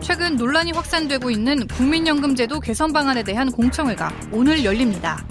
최근 0.00 0.36
논란이 0.36 0.72
확산되고 0.72 1.30
있는 1.30 1.66
국민연금제도 1.68 2.60
개선 2.60 2.92
방안에 2.92 3.22
대한 3.22 3.50
공청회가 3.52 4.10
오늘 4.32 4.64
열립니다. 4.64 5.22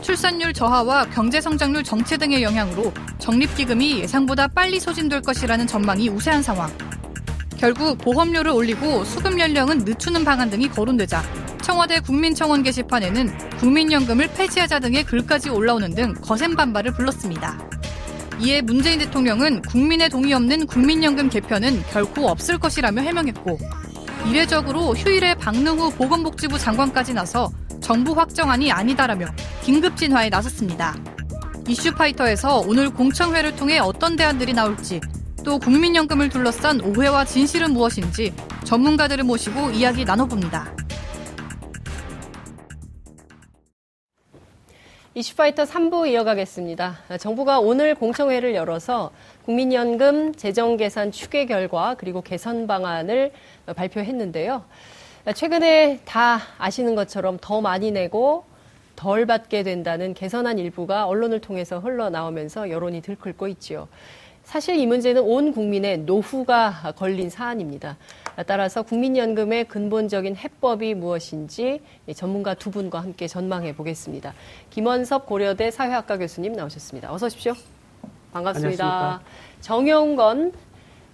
출산율 0.00 0.52
저하와 0.52 1.06
경제 1.06 1.40
성장률 1.40 1.82
정체 1.82 2.16
등의 2.16 2.42
영향으로 2.42 2.92
적립기금이 3.18 3.98
예상보다 4.00 4.46
빨리 4.48 4.78
소진될 4.78 5.22
것이라는 5.22 5.66
전망이 5.66 6.08
우세한 6.08 6.42
상황. 6.42 6.70
결국 7.58 7.98
보험료를 7.98 8.52
올리고 8.52 9.04
수급 9.04 9.38
연령은 9.38 9.78
늦추는 9.78 10.24
방안 10.24 10.50
등이 10.50 10.68
거론되자 10.68 11.22
청와대 11.62 11.98
국민청원 11.98 12.62
게시판에는 12.62 13.56
국민연금을 13.58 14.28
폐지하자 14.28 14.78
등의 14.78 15.04
글까지 15.04 15.50
올라오는 15.50 15.92
등 15.94 16.14
거센 16.22 16.54
반발을 16.54 16.92
불렀습니다. 16.92 17.58
이에 18.40 18.60
문재인 18.60 18.98
대통령은 18.98 19.62
국민의 19.62 20.10
동의 20.10 20.34
없는 20.34 20.66
국민연금 20.66 21.30
개편은 21.30 21.82
결코 21.90 22.28
없을 22.28 22.58
것이라며 22.58 23.00
해명했고 23.02 23.58
이례적으로 24.28 24.94
휴일에 24.94 25.34
박능후 25.34 25.92
보건복지부 25.92 26.58
장관까지 26.58 27.14
나서 27.14 27.50
정부 27.80 28.12
확정안이 28.12 28.72
아니다라며 28.72 29.26
긴급 29.62 29.96
진화에 29.96 30.28
나섰습니다. 30.28 30.96
이슈파이터에서 31.68 32.60
오늘 32.66 32.90
공청회를 32.90 33.56
통해 33.56 33.78
어떤 33.78 34.16
대안들이 34.16 34.52
나올지 34.52 35.00
또 35.44 35.58
국민연금을 35.58 36.28
둘러싼 36.28 36.80
오해와 36.80 37.24
진실은 37.24 37.72
무엇인지 37.72 38.34
전문가들을 38.64 39.22
모시고 39.24 39.70
이야기 39.70 40.04
나눠봅니다. 40.04 40.85
이슈파이터 45.16 45.64
3부 45.64 46.06
이어가겠습니다. 46.10 46.98
정부가 47.18 47.58
오늘 47.58 47.94
공청회를 47.94 48.54
열어서 48.54 49.12
국민연금 49.46 50.34
재정계산 50.34 51.10
추계 51.10 51.46
결과 51.46 51.94
그리고 51.94 52.20
개선 52.20 52.66
방안을 52.66 53.32
발표했는데요. 53.64 54.62
최근에 55.34 56.00
다 56.04 56.38
아시는 56.58 56.94
것처럼 56.94 57.38
더 57.40 57.62
많이 57.62 57.92
내고 57.92 58.44
덜 58.94 59.24
받게 59.24 59.62
된다는 59.62 60.12
개선안 60.12 60.58
일부가 60.58 61.06
언론을 61.06 61.40
통해서 61.40 61.78
흘러나오면서 61.78 62.68
여론이 62.68 63.00
들끓고 63.00 63.48
있지요. 63.48 63.88
사실 64.44 64.76
이 64.76 64.86
문제는 64.86 65.22
온 65.22 65.54
국민의 65.54 66.00
노후가 66.00 66.92
걸린 66.94 67.30
사안입니다. 67.30 67.96
따라서 68.44 68.82
국민연금의 68.82 69.64
근본적인 69.64 70.36
해법이 70.36 70.94
무엇인지 70.94 71.80
전문가 72.14 72.54
두 72.54 72.70
분과 72.70 73.00
함께 73.00 73.26
전망해 73.26 73.74
보겠습니다. 73.74 74.34
김원섭 74.70 75.26
고려대 75.26 75.70
사회학과 75.70 76.18
교수님 76.18 76.52
나오셨습니다. 76.52 77.12
어서 77.12 77.26
오십시오. 77.26 77.54
반갑습니다. 78.32 78.84
안녕하십니까. 78.84 79.20
정용건 79.62 80.52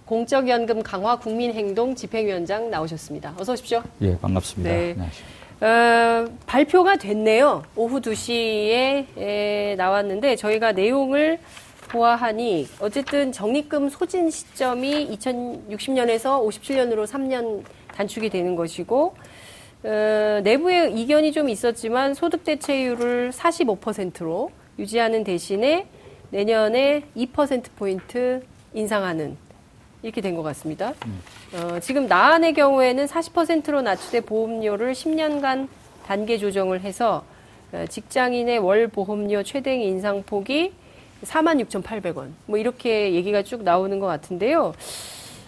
공적연금 0.05 0.83
강화 0.83 1.17
국민행동 1.17 1.95
집행위원장 1.95 2.69
나오셨습니다. 2.69 3.35
어서 3.39 3.53
오십시오. 3.53 3.81
예, 4.01 4.17
반갑습니다. 4.17 4.69
네. 4.69 4.95
어, 5.65 6.27
발표가 6.45 6.97
됐네요. 6.97 7.63
오후 7.77 8.01
2시에 8.01 9.05
에, 9.17 9.75
나왔는데 9.77 10.35
저희가 10.35 10.73
내용을 10.73 11.39
보아하니 11.93 12.67
어쨌든 12.79 13.31
적립금 13.31 13.89
소진 13.89 14.31
시점이 14.31 15.15
2060년에서 15.15 16.43
57년으로 16.43 17.05
3년 17.05 17.63
단축이 17.95 18.29
되는 18.31 18.55
것이고 18.55 19.13
어, 19.83 20.41
내부에 20.43 20.89
이견이 20.89 21.31
좀 21.31 21.49
있었지만 21.49 22.15
소득 22.15 22.43
대체율을 22.43 23.29
45%로 23.31 24.49
유지하는 24.79 25.23
대신에 25.23 25.85
내년에 26.31 27.03
2% 27.15 27.65
포인트 27.75 28.41
인상하는 28.73 29.37
이렇게 30.01 30.19
된 30.19 30.35
것 30.35 30.41
같습니다. 30.41 30.93
음. 31.05 31.21
어, 31.53 31.79
지금 31.79 32.07
나안의 32.07 32.53
경우에는 32.55 33.05
40%로 33.05 33.83
낮추되 33.83 34.21
보험료를 34.21 34.93
10년간 34.93 35.67
단계 36.07 36.39
조정을 36.39 36.81
해서 36.81 37.23
어, 37.71 37.85
직장인의 37.87 38.57
월 38.59 38.87
보험료 38.87 39.43
최대 39.43 39.75
인상폭이 39.75 40.73
46,800원. 41.23 42.27
뭐 42.45 42.57
이렇게 42.57 43.13
얘기가 43.13 43.43
쭉 43.43 43.63
나오는 43.63 43.99
것 43.99 44.07
같은데요. 44.07 44.73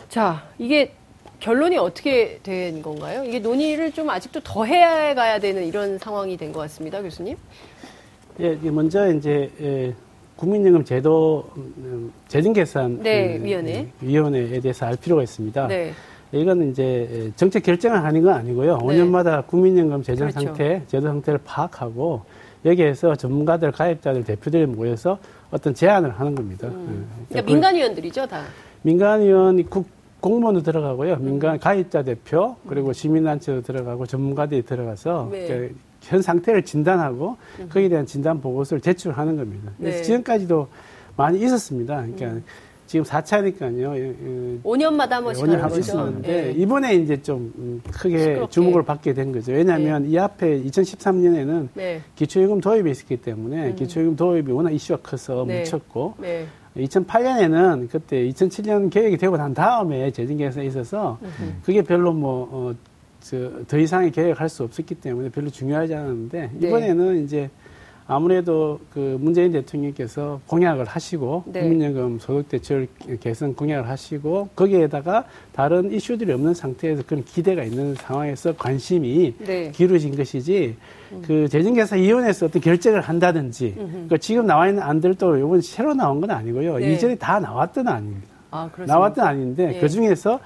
자, 0.10 0.44
이게 0.58 0.92
결론이 1.40 1.78
어떻게 1.78 2.40
된 2.44 2.82
건가요? 2.82 3.24
이게 3.26 3.40
논의를 3.40 3.92
좀 3.92 4.10
아직도 4.10 4.40
더 4.44 4.64
해야 4.66 5.14
가야 5.14 5.40
되는 5.40 5.66
이런 5.66 5.98
상황이 5.98 6.38
된 6.38 6.52
것 6.54 6.60
같습니다, 6.62 7.02
교수님. 7.02 7.36
예, 8.40 8.56
먼저 8.64 9.12
이제 9.14 9.50
예, 9.62 9.94
국민연금 10.36 10.84
제도 10.84 11.50
음, 11.56 12.12
재정계산 12.28 13.02
네, 13.02 13.40
위원회 13.42 13.72
예, 13.74 13.88
위원회에 14.02 14.60
대해서 14.60 14.86
알 14.86 14.96
필요가 14.98 15.24
있습니다. 15.24 15.68
네. 15.68 15.94
이건 16.32 16.70
이제 16.72 17.32
정책 17.38 17.64
결정을 17.64 18.04
하는 18.04 18.22
건 18.22 18.34
아니고요. 18.34 18.78
네. 18.78 18.84
5년마다 18.86 19.46
국민연금 19.48 20.02
재정 20.04 20.28
그렇죠. 20.30 20.48
상태, 20.48 20.82
제도 20.88 21.08
상태를 21.08 21.40
파악하고 21.46 22.24
여기에서 22.66 23.16
전문가들, 23.16 23.72
가입자들, 23.72 24.24
대표들이 24.24 24.66
모여서 24.66 25.20
어떤 25.52 25.74
제안을 25.74 26.12
하는 26.12 26.36
겁니다. 26.36 26.68
음. 26.68 27.08
예. 27.24 27.34
그러니까 27.34 27.54
민간위원들이죠, 27.54 28.28
다. 28.28 28.44
민간위원이 28.82 29.70
국, 29.70 29.88
공무원도 30.20 30.64
들어가고요. 30.64 31.18
민간 31.18 31.56
음. 31.56 31.60
가입자 31.60 32.04
대표 32.04 32.56
그리고 32.68 32.94
시민단체도 32.94 33.62
들어가고 33.62 34.06
전문가들이 34.06 34.64
들어가서 34.64 35.30
네. 35.32 35.72
그현 36.04 36.22
상태를 36.22 36.64
진단하고 36.64 37.38
음. 37.60 37.70
거기에 37.70 37.90
대한 37.90 38.06
진단 38.06 38.42
보고서를 38.42 38.82
제출하는 38.82 39.38
겁니다. 39.38 39.72
그래서 39.78 39.98
네. 39.98 40.04
지금까지도 40.04 40.68
많이 41.16 41.40
있었습니다. 41.44 41.96
그러니까 41.96 42.26
음. 42.26 42.44
지금 42.88 43.04
4차니까요. 43.04 44.62
5년마다 44.64 45.10
한 45.12 45.24
번씩 45.24 45.44
5년 45.46 45.58
하고 45.58 45.78
있었는데 45.78 46.28
네. 46.28 46.52
이번에 46.52 46.96
이제 46.96 47.22
좀 47.22 47.82
크게 47.92 48.18
시끄럽게. 48.20 48.52
주목을 48.52 48.84
받게 48.84 49.14
된 49.14 49.32
거죠. 49.32 49.54
왜냐하면 49.54 50.04
네. 50.04 50.10
이 50.10 50.18
앞에 50.20 50.62
2013년에는 50.64 51.68
네. 51.74 52.02
기초요금 52.16 52.62
도입이 52.62 52.92
있었기 52.92 53.18
때문에 53.18 53.70
음. 53.70 53.76
기초요금 53.76 54.16
도입이 54.16 54.52
워낙 54.52 54.72
이슈가 54.72 55.00
커서 55.02 55.46
네. 55.48 55.64
묻혔고 55.64 56.16
2008년에는 56.78 57.90
그때 57.90 58.28
2007년 58.30 58.92
계획이 58.92 59.18
되고 59.18 59.36
난 59.38 59.54
다음에 59.54 60.12
재정계획에 60.12 60.66
있어서 60.66 61.18
음. 61.22 61.62
그게 61.64 61.82
별로 61.82 62.14
뭐 62.14 62.50
어, 62.52 62.74
더 63.68 63.78
이상의 63.78 64.12
계획할 64.12 64.48
수 64.50 64.64
없었기 64.64 64.96
때문에 64.96 65.30
별로 65.30 65.50
중요하지 65.50 65.96
않았는데 65.96 66.50
네. 66.54 66.68
이번에는 66.68 67.24
이제 67.24 67.50
아무래도 68.08 68.80
그 68.94 69.18
문재인 69.20 69.52
대통령께서 69.52 70.40
공약을 70.46 70.86
하시고 70.86 71.44
네. 71.48 71.62
국민연금 71.62 72.20
소득 72.20 72.50
대출 72.50 72.88
개선 73.20 73.56
공약을 73.56 73.90
하시고 73.90 74.50
거기에다가 74.56 75.26
다른 75.54 75.92
이슈들이 75.92 76.32
없는 76.32 76.54
상태에서 76.54 77.02
그런 77.08 77.24
기대가 77.24 77.64
있는 77.64 77.96
상황에서 77.96 78.56
관심이 78.56 79.34
네. 79.40 79.72
기울어진 79.72 80.16
것이지 80.16 80.76
음. 81.14 81.24
그 81.26 81.48
재정계산위원회에서 81.50 82.46
어떤 82.46 82.62
결정을 82.62 83.02
한다든지 83.02 83.76
그 84.08 84.20
지금 84.20 84.46
나와 84.46 84.68
있는 84.68 84.84
안들도 84.84 85.38
이번 85.38 85.62
새로 85.62 85.96
나온 85.96 86.22
건 86.22 86.30
아니고요 86.30 86.78
네. 86.78 86.94
이전에 86.94 87.16
다 87.16 87.40
나왔던 87.40 87.88
안입니다. 87.88 88.28
아, 88.52 88.70
나왔던 88.86 89.26
안인데 89.26 89.66
네. 89.66 89.80
그 89.80 89.90
중에서 89.90 90.40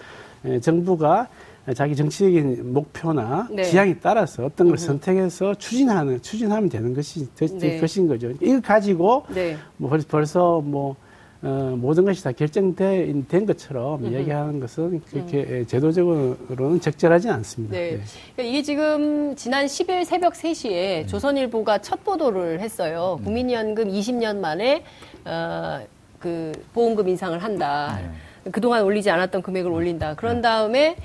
정부가 0.61 1.27
자기 1.73 1.95
정치적인 1.95 2.73
목표나 2.73 3.47
네. 3.51 3.63
지향에 3.63 3.97
따라서 3.99 4.45
어떤 4.45 4.69
걸 4.69 4.77
선택해서 4.77 5.53
추진하는 5.55 6.21
추진하면 6.21 6.69
되는 6.69 6.93
것이 6.93 7.27
네. 7.59 7.79
것인 7.79 8.07
거죠. 8.07 8.31
이걸 8.41 8.61
가지고 8.61 9.25
네. 9.29 9.57
뭐 9.77 9.89
벌써 10.07 10.61
뭐 10.61 10.95
어, 11.41 11.73
모든 11.77 12.03
것이 12.03 12.21
다 12.21 12.33
결정된 12.33 13.27
된 13.27 13.45
것처럼 13.45 14.03
음흠. 14.03 14.13
얘기하는 14.13 14.59
것은 14.59 15.01
그렇게 15.09 15.43
음. 15.43 15.65
제도적으로는 15.65 16.81
적절하지 16.81 17.29
않습니다. 17.29 17.77
네. 17.77 17.91
네. 17.91 18.01
그러니까 18.35 18.43
이게 18.43 18.61
지금 18.61 19.35
지난 19.37 19.65
10일 19.65 20.03
새벽 20.03 20.33
3시에 20.33 20.69
네. 20.69 21.05
조선일보가 21.05 21.77
첫 21.77 22.03
보도를 22.03 22.59
했어요. 22.59 23.17
음. 23.19 23.23
국민연금 23.23 23.89
20년 23.89 24.37
만에 24.37 24.83
어, 25.23 25.79
그 26.19 26.51
보험금 26.73 27.07
인상을 27.07 27.41
한다. 27.41 27.99
네. 28.01 28.51
그동안 28.51 28.83
올리지 28.83 29.09
않았던 29.09 29.41
금액을 29.41 29.71
올린다. 29.71 30.15
그런 30.15 30.37
네. 30.37 30.41
다음에 30.41 30.95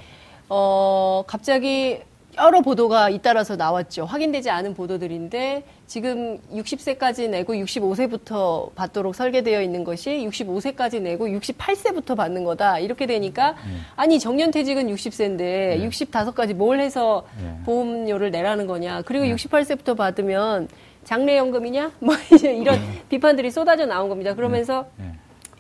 어, 0.56 1.24
갑자기 1.26 2.00
여러 2.38 2.60
보도가 2.60 3.10
잇따라서 3.10 3.56
나왔죠. 3.56 4.04
확인되지 4.04 4.50
않은 4.50 4.74
보도들인데 4.74 5.64
지금 5.88 6.38
60세까지 6.52 7.28
내고 7.28 7.54
65세부터 7.54 8.72
받도록 8.74 9.16
설계되어 9.16 9.62
있는 9.62 9.82
것이 9.82 10.10
65세까지 10.28 11.02
내고 11.02 11.26
68세부터 11.26 12.16
받는 12.16 12.44
거다. 12.44 12.78
이렇게 12.78 13.06
되니까 13.06 13.52
네. 13.52 13.78
아니 13.96 14.20
정년퇴직은 14.20 14.86
60세인데 14.94 15.36
네. 15.38 15.88
65까지 15.88 16.54
뭘 16.54 16.78
해서 16.78 17.24
네. 17.40 17.56
보험료를 17.64 18.30
내라는 18.30 18.68
거냐. 18.68 19.02
그리고 19.02 19.24
네. 19.24 19.34
68세부터 19.34 19.96
받으면 19.96 20.68
장래연금이냐? 21.02 21.92
뭐 21.98 22.14
이제 22.32 22.54
이런 22.54 22.76
네. 22.80 23.02
비판들이 23.08 23.50
쏟아져 23.50 23.86
나온 23.86 24.08
겁니다. 24.08 24.34
그러면서 24.34 24.86
네. 24.96 25.14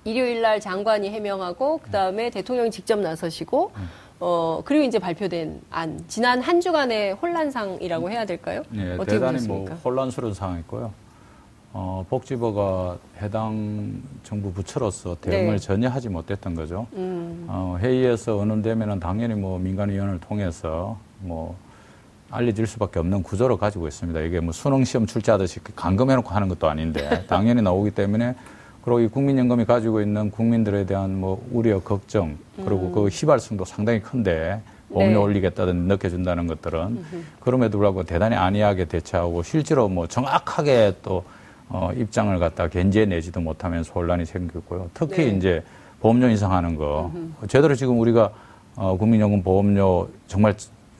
일요일 0.04 0.42
날 0.42 0.60
장관이 0.60 1.08
해명하고 1.10 1.78
그다음에 1.78 2.30
대통령이 2.30 2.70
직접 2.70 2.98
나서시고 3.00 3.72
어, 4.20 4.62
그리고 4.64 4.84
이제 4.84 4.98
발표된 4.98 5.60
안. 5.70 6.02
지난 6.08 6.40
한 6.40 6.60
주간의 6.60 7.14
혼란상이라고 7.14 8.10
해야 8.10 8.24
될까요? 8.24 8.62
네, 8.70 8.94
어떻게 8.94 9.12
대단히 9.12 9.46
뭐 9.46 9.58
보셨습니까? 9.58 9.74
뭐 9.74 9.80
혼란스러운 9.84 10.34
상황이고요. 10.34 10.92
어, 11.76 12.06
복지부가 12.08 12.98
해당 13.20 14.00
정부 14.22 14.52
부처로서 14.52 15.16
대응을 15.20 15.52
네. 15.54 15.58
전혀 15.58 15.88
하지 15.88 16.08
못했던 16.08 16.54
거죠. 16.54 16.86
음. 16.92 17.46
어, 17.48 17.76
회의에서 17.80 18.32
의논되면은 18.32 19.00
당연히 19.00 19.34
뭐 19.34 19.58
민간위원을 19.58 20.20
통해서 20.20 20.96
뭐 21.18 21.56
알려질 22.30 22.66
수밖에 22.68 23.00
없는 23.00 23.24
구조를 23.24 23.56
가지고 23.56 23.88
있습니다. 23.88 24.20
이게 24.20 24.38
뭐 24.38 24.52
수능 24.52 24.84
시험 24.84 25.06
출제하듯이 25.06 25.60
감금해놓고 25.74 26.30
하는 26.30 26.48
것도 26.48 26.68
아닌데 26.68 27.24
당연히 27.26 27.60
나오기 27.60 27.90
때문에 27.90 28.36
그리고 28.84 29.00
이 29.00 29.08
국민연금이 29.08 29.64
가지고 29.64 30.02
있는 30.02 30.30
국민들에 30.30 30.84
대한 30.84 31.18
뭐 31.18 31.42
우려, 31.50 31.80
걱정 31.80 32.36
그리고 32.56 32.88
음. 32.88 32.92
그 32.92 33.06
휘발성도 33.06 33.64
상당히 33.64 34.00
큰데 34.00 34.60
보험료 34.90 35.10
네. 35.10 35.16
올리겠다든 35.16 35.76
느껴준다는 35.88 36.46
것들은 36.46 36.80
음흠. 36.80 37.22
그럼에도 37.40 37.78
불구하고 37.78 38.02
대단히 38.04 38.36
안이하게 38.36 38.84
대처하고 38.84 39.42
실제로 39.42 39.88
뭐 39.88 40.06
정확하게 40.06 40.96
또 41.02 41.24
어, 41.70 41.90
입장을 41.96 42.38
갖다 42.38 42.68
견제 42.68 43.06
내지도 43.06 43.40
못하면서 43.40 43.90
혼란이 43.90 44.26
생겼고요. 44.26 44.90
특히 44.92 45.24
네. 45.24 45.36
이제 45.36 45.62
보험료 46.00 46.28
인상하는 46.28 46.76
거 46.76 47.10
음흠. 47.14 47.46
제대로 47.48 47.74
지금 47.74 47.98
우리가 47.98 48.30
어, 48.76 48.98
국민연금 48.98 49.42
보험료 49.42 50.10
정말 50.26 50.54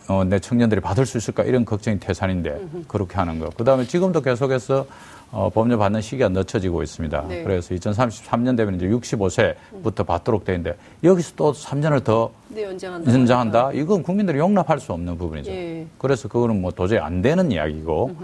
어, 0.08 0.24
내 0.24 0.38
청년들이 0.38 0.80
받을 0.80 1.04
수 1.04 1.18
있을까 1.18 1.44
이런 1.44 1.66
걱정이 1.66 2.00
태산인데 2.00 2.50
음흠. 2.50 2.84
그렇게 2.88 3.16
하는 3.16 3.38
거. 3.38 3.50
그 3.54 3.62
다음에 3.62 3.84
지금도 3.84 4.22
계속해서 4.22 4.86
어, 5.34 5.50
보험료 5.50 5.76
받는 5.76 6.00
시기가 6.00 6.28
늦춰지고 6.28 6.84
있습니다. 6.84 7.26
네. 7.28 7.42
그래서 7.42 7.74
2033년 7.74 8.56
되면 8.56 8.76
이제 8.76 8.86
65세부터 8.86 10.06
받도록 10.06 10.44
돼 10.44 10.54
있는데 10.54 10.78
여기서 11.02 11.32
또 11.34 11.52
3년을 11.52 12.04
더 12.04 12.30
네, 12.48 12.62
연장한다. 12.62 13.12
연장한다. 13.12 13.72
이건 13.72 14.04
국민들이 14.04 14.38
용납할 14.38 14.78
수 14.78 14.92
없는 14.92 15.18
부분이죠. 15.18 15.50
예. 15.50 15.86
그래서 15.98 16.28
그거는 16.28 16.60
뭐 16.60 16.70
도저히 16.70 17.00
안 17.00 17.20
되는 17.20 17.50
이야기고 17.50 18.14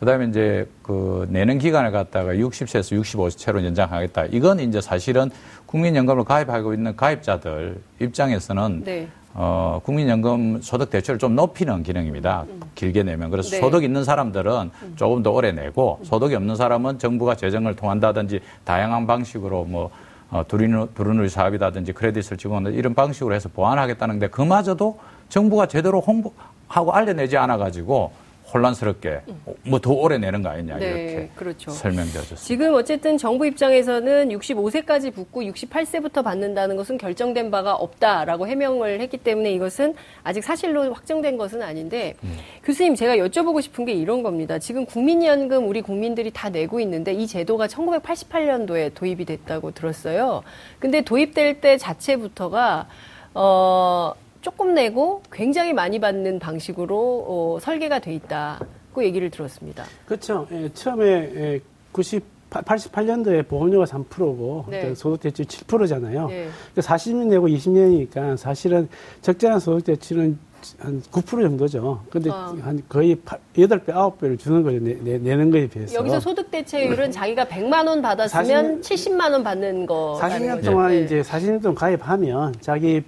그다음에 0.00 0.26
이제 0.26 0.66
그 0.82 1.26
내는 1.30 1.58
기간을 1.58 1.90
갖다가 1.90 2.32
60세에서 2.32 3.02
65세로 3.02 3.62
연장하겠다. 3.62 4.26
이건 4.26 4.60
이제 4.60 4.80
사실은 4.80 5.30
국민연금을 5.66 6.24
가입하고 6.24 6.72
있는 6.72 6.96
가입자들 6.96 7.78
입장에서는 8.00 8.82
네. 8.82 9.08
어, 9.38 9.80
국민연금 9.84 10.62
소득 10.62 10.88
대출을 10.88 11.18
좀 11.18 11.36
높이는 11.36 11.82
기능입니다. 11.82 12.46
음. 12.48 12.60
길게 12.74 13.02
내면. 13.02 13.30
그래서 13.30 13.50
네. 13.50 13.60
소득 13.60 13.84
있는 13.84 14.02
사람들은 14.02 14.70
음. 14.82 14.92
조금 14.96 15.22
더 15.22 15.30
오래 15.30 15.52
내고 15.52 16.00
소득이 16.04 16.34
없는 16.34 16.56
사람은 16.56 16.98
정부가 16.98 17.34
재정을 17.34 17.76
통한다든지 17.76 18.40
다양한 18.64 19.06
방식으로 19.06 19.64
뭐 19.64 19.90
어, 20.30 20.42
두루누리, 20.48 20.88
두루누리 20.94 21.28
사업이라든지 21.28 21.92
크레딧을 21.92 22.38
지원하는 22.38 22.76
이런 22.78 22.94
방식으로 22.94 23.34
해서 23.34 23.50
보완하겠다는데 23.50 24.28
그마저도 24.28 24.98
정부가 25.28 25.66
제대로 25.66 26.00
홍보하고 26.00 26.92
알려내지 26.92 27.36
않아가지고 27.36 28.12
혼란스럽게 28.52 29.22
뭐 29.64 29.80
더 29.80 29.92
오래 29.92 30.18
내는 30.18 30.42
거 30.42 30.48
아니냐 30.48 30.78
네, 30.78 30.86
이렇게 30.86 31.30
그렇죠. 31.34 31.70
설명되었습니다. 31.70 32.36
지금 32.36 32.74
어쨌든 32.74 33.18
정부 33.18 33.46
입장에서는 33.46 34.28
65세까지 34.30 35.12
붙고 35.14 35.42
68세부터 35.42 36.24
받는다는 36.24 36.76
것은 36.76 36.98
결정된 36.98 37.50
바가 37.50 37.74
없다라고 37.74 38.46
해명을 38.48 39.00
했기 39.00 39.16
때문에 39.18 39.52
이것은 39.52 39.94
아직 40.22 40.42
사실로 40.42 40.92
확정된 40.94 41.36
것은 41.36 41.62
아닌데 41.62 42.14
음. 42.24 42.36
교수님 42.64 42.94
제가 42.94 43.16
여쭤보고 43.16 43.62
싶은 43.62 43.84
게 43.84 43.92
이런 43.92 44.22
겁니다. 44.22 44.58
지금 44.58 44.86
국민연금 44.86 45.68
우리 45.68 45.82
국민들이 45.82 46.30
다 46.32 46.48
내고 46.48 46.80
있는데 46.80 47.12
이 47.12 47.26
제도가 47.26 47.66
1988년도에 47.66 48.94
도입이 48.94 49.24
됐다고 49.24 49.72
들었어요. 49.72 50.42
근데 50.78 51.02
도입될 51.02 51.60
때 51.60 51.76
자체부터가 51.76 52.88
어 53.34 54.12
조금 54.46 54.74
내고 54.74 55.22
굉장히 55.32 55.72
많이 55.72 55.98
받는 55.98 56.38
방식으로 56.38 57.24
어, 57.26 57.58
설계가 57.60 57.98
돼 57.98 58.14
있다고 58.14 59.02
얘기를 59.02 59.28
들었습니다. 59.28 59.84
그렇죠. 60.06 60.46
예, 60.52 60.68
처음에 60.72 61.04
예, 61.04 61.60
90 61.90 62.36
88년도에 62.50 63.48
보험료가 63.48 63.86
3%고 63.86 64.66
네. 64.70 64.94
소득 64.94 65.20
대출 65.20 65.44
7%잖아요. 65.46 66.28
네. 66.28 66.48
40년 66.76 67.28
그러니까 67.28 67.34
내고 67.34 67.48
20년이니까 67.48 68.36
사실은 68.36 68.88
적절한 69.20 69.58
소득 69.58 69.84
대출은 69.84 70.38
한 70.78 71.02
9% 71.02 71.42
정도죠. 71.42 72.02
근데 72.10 72.30
어. 72.30 72.56
한 72.60 72.82
거의 72.88 73.16
8배, 73.16 73.68
9배를 73.68 74.38
주는 74.38 74.62
거죠. 74.62 74.78
내, 74.78 75.18
내, 75.18 75.36
는 75.36 75.50
거에 75.50 75.66
비해서. 75.66 75.94
여기서 75.94 76.20
소득 76.20 76.50
대체율은 76.50 77.12
자기가 77.12 77.44
100만 77.46 77.86
원 77.86 78.02
받았으면 78.02 78.82
40, 78.82 79.12
70만 79.12 79.32
원 79.32 79.42
받는 79.42 79.86
거. 79.86 80.18
40년 80.20 80.64
동안 80.64 80.90
네. 80.90 81.00
이제 81.02 81.22
40년 81.22 81.62
동안 81.62 81.74
가입하면 81.74 82.54
자기 82.60 83.02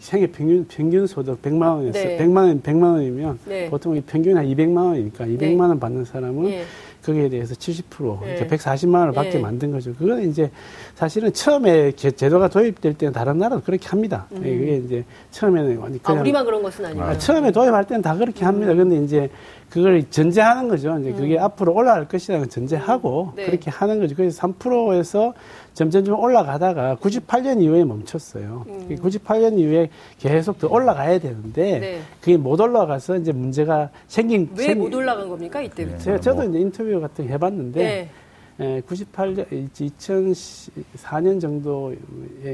생애 0.00 0.26
평균 0.26 0.66
평균 0.68 1.06
소득 1.06 1.40
100만 1.42 1.76
원이었어. 1.76 1.98
네. 1.98 2.18
100만 2.18 2.36
원 2.36 2.62
100만 2.62 2.82
원이면 2.94 3.38
네. 3.46 3.70
보통 3.70 4.00
평균 4.06 4.36
한 4.36 4.46
200만 4.46 4.76
원이니까 4.76 5.26
200만 5.26 5.60
원 5.60 5.80
받는 5.80 6.04
사람은 6.04 6.62
거기에 7.04 7.28
대해서 7.28 7.54
70% 7.54 8.20
네. 8.22 8.34
이제 8.34 8.46
140만 8.46 8.94
원을 9.00 9.12
받게 9.12 9.32
네. 9.32 9.38
만든 9.38 9.72
거죠. 9.72 9.92
그거는 9.94 10.30
이제 10.30 10.50
사실은 10.94 11.32
처음에 11.32 11.92
제도가 11.92 12.48
도입될 12.48 12.94
때는 12.94 13.12
다른 13.12 13.38
나라도 13.38 13.62
그렇게 13.62 13.88
합니다. 13.88 14.26
음. 14.32 14.42
그게 14.42 14.76
이제 14.84 15.04
처음에는 15.30 15.78
완전 15.78 16.00
아, 16.04 16.20
우리만 16.20 16.44
그런 16.44 16.62
것은 16.62 16.84
아니고 16.84 17.02
아, 17.02 17.18
처음에 17.18 17.50
도입할 17.50 17.86
때는 17.86 18.02
다 18.02 18.16
그렇게 18.16 18.44
합니다. 18.44 18.72
그런데 18.72 18.96
이제 18.96 19.28
그걸 19.72 20.02
전제하는 20.10 20.68
거죠. 20.68 20.98
이제 20.98 21.12
그게 21.12 21.38
음. 21.38 21.44
앞으로 21.44 21.72
올라갈 21.72 22.06
것이라는 22.06 22.50
전제하고 22.50 23.30
음. 23.30 23.36
네. 23.36 23.46
그렇게 23.46 23.70
하는 23.70 24.00
거죠. 24.00 24.14
그래서 24.14 24.46
3%에서 24.46 25.32
점점 25.72 26.04
좀 26.04 26.18
올라가다가 26.20 26.96
98년 27.00 27.62
이후에 27.62 27.82
멈췄어요. 27.82 28.66
음. 28.68 28.96
98년 29.00 29.58
이후에 29.58 29.88
계속 30.18 30.58
더 30.58 30.68
올라가야 30.68 31.18
되는데 31.20 31.78
네. 31.78 32.00
그게 32.20 32.36
못 32.36 32.60
올라가서 32.60 33.16
이제 33.16 33.32
문제가 33.32 33.88
생긴 34.08 34.50
왜 34.58 34.74
못 34.74 34.92
올라간 34.92 35.30
겁니까 35.30 35.62
이때부터? 35.62 35.96
제가 35.96 36.20
저도 36.20 36.44
이제 36.50 36.58
인터뷰 36.60 37.00
같은 37.00 37.26
거 37.26 37.32
해봤는데 37.32 38.10
네. 38.58 38.64
에, 38.76 38.80
98년 38.82 39.70
2004년 39.72 41.40
정도에 41.40 41.96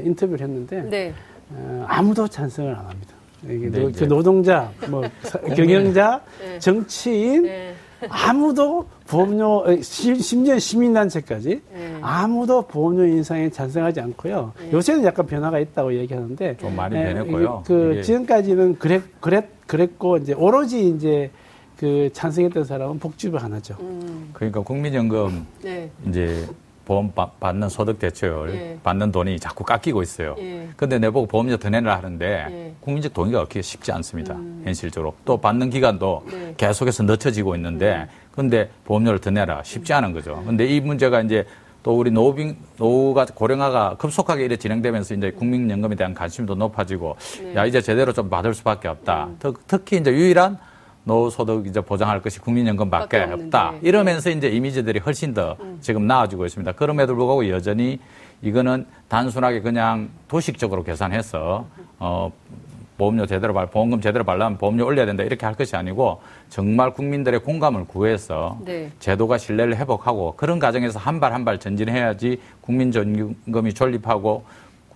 인터뷰를 0.05 0.39
했는데 0.47 0.81
네. 0.83 1.13
어, 1.51 1.83
아무도 1.85 2.29
찬성을 2.29 2.73
안 2.73 2.85
합니다. 2.85 3.18
이게 3.43 3.69
네, 3.69 3.91
그 3.91 4.03
노동자, 4.07 4.71
뭐 4.89 5.03
경영자, 5.55 6.21
네. 6.39 6.59
정치인 6.59 7.43
네. 7.43 7.73
아무도 8.09 8.85
보험료 9.07 9.65
심지어 9.81 10.57
시민단체까지 10.57 11.61
네. 11.73 11.97
아무도 12.01 12.61
보험료 12.61 13.05
인상에 13.05 13.49
찬성하지 13.49 13.99
않고요. 14.01 14.53
네. 14.59 14.71
요새는 14.71 15.03
약간 15.03 15.25
변화가 15.25 15.59
있다고 15.59 15.93
얘기하는데 15.95 16.57
좀 16.57 16.75
많이 16.75 16.97
에, 16.97 17.13
변했고요. 17.13 17.63
그 17.65 17.91
이게. 17.93 18.03
지금까지는 18.03 18.79
그랬 18.79 19.01
그랬 19.19 19.45
그랬고 19.67 20.17
이제 20.17 20.33
오로지 20.33 20.89
이제 20.89 21.29
그 21.77 22.09
찬성했던 22.13 22.63
사람은 22.65 22.99
복지부 22.99 23.37
하나죠. 23.37 23.75
음. 23.81 24.29
그러니까 24.33 24.61
국민연금 24.61 25.45
네. 25.61 25.89
이제 26.07 26.45
보험 26.89 27.13
받는 27.39 27.69
소득 27.69 27.99
대출 27.99 28.49
예. 28.51 28.79
받는 28.81 29.11
돈이 29.11 29.39
자꾸 29.39 29.63
깎이고 29.63 30.01
있어요. 30.01 30.35
예. 30.39 30.67
근데 30.75 30.97
내보고 30.97 31.27
보험료 31.27 31.55
더 31.55 31.69
내라 31.69 31.97
하는데 31.97 32.47
예. 32.49 32.73
국민적 32.79 33.13
동의가 33.13 33.41
얻기 33.41 33.61
쉽지 33.61 33.91
않습니다. 33.91 34.33
음. 34.33 34.63
현실적으로. 34.65 35.13
또 35.23 35.37
받는 35.37 35.69
기간도 35.69 36.25
네. 36.31 36.55
계속해서 36.57 37.03
늦춰지고 37.03 37.55
있는데 37.57 37.95
음. 37.95 38.07
근데 38.31 38.71
보험료를 38.85 39.19
더 39.19 39.29
내라 39.29 39.61
쉽지 39.61 39.93
않은 39.93 40.13
거죠. 40.13 40.41
근데 40.47 40.65
이 40.65 40.81
문제가 40.81 41.21
이제 41.21 41.45
또 41.83 41.95
우리 41.95 42.09
노빙, 42.09 42.57
노후가 42.77 43.27
고령화가 43.35 43.97
급속하게 43.99 44.45
이래 44.45 44.57
진행되면서 44.57 45.13
이제 45.13 45.29
국민연금에 45.29 45.93
대한 45.93 46.15
관심도 46.15 46.55
높아지고 46.55 47.17
네. 47.39 47.55
야 47.55 47.65
이제 47.67 47.81
제대로 47.81 48.13
좀 48.13 48.31
받을 48.31 48.55
수밖에 48.55 48.87
없다. 48.87 49.25
음. 49.27 49.53
특히 49.67 49.97
이제 49.97 50.11
유일한 50.11 50.57
노소득 51.03 51.65
이제 51.67 51.81
보장할 51.81 52.21
것이 52.21 52.39
국민연금밖에 52.39 53.17
없다. 53.45 53.73
이러면서 53.81 54.29
이제 54.29 54.49
이미지들이 54.49 54.99
훨씬 54.99 55.33
더 55.33 55.55
음. 55.59 55.77
지금 55.81 56.05
나아지고 56.07 56.45
있습니다. 56.45 56.71
그럼에도 56.73 57.15
불구하고 57.15 57.49
여전히 57.49 57.99
이거는 58.41 58.85
단순하게 59.07 59.61
그냥 59.61 60.09
도식적으로 60.27 60.83
계산해서 60.83 61.65
어 61.99 62.31
보험료 62.97 63.25
제대로 63.25 63.53
발, 63.53 63.65
보험금 63.67 64.01
제대로 64.01 64.25
발라면 64.25 64.57
보험료 64.57 64.85
올려야 64.85 65.05
된다 65.05 65.23
이렇게 65.23 65.45
할 65.45 65.55
것이 65.55 65.73
아니고 65.75 66.21
정말 66.49 66.93
국민들의 66.93 67.39
공감을 67.41 67.85
구해서 67.85 68.57
네. 68.65 68.91
제도가 68.99 69.37
신뢰를 69.37 69.77
회복하고 69.77 70.33
그런 70.35 70.59
과정에서 70.59 70.99
한 70.99 71.19
발 71.21 71.31
한 71.31 71.45
발 71.45 71.59
전진해야지 71.59 72.39
국민 72.61 72.91
전금이 72.91 73.73
존립하고 73.73 74.43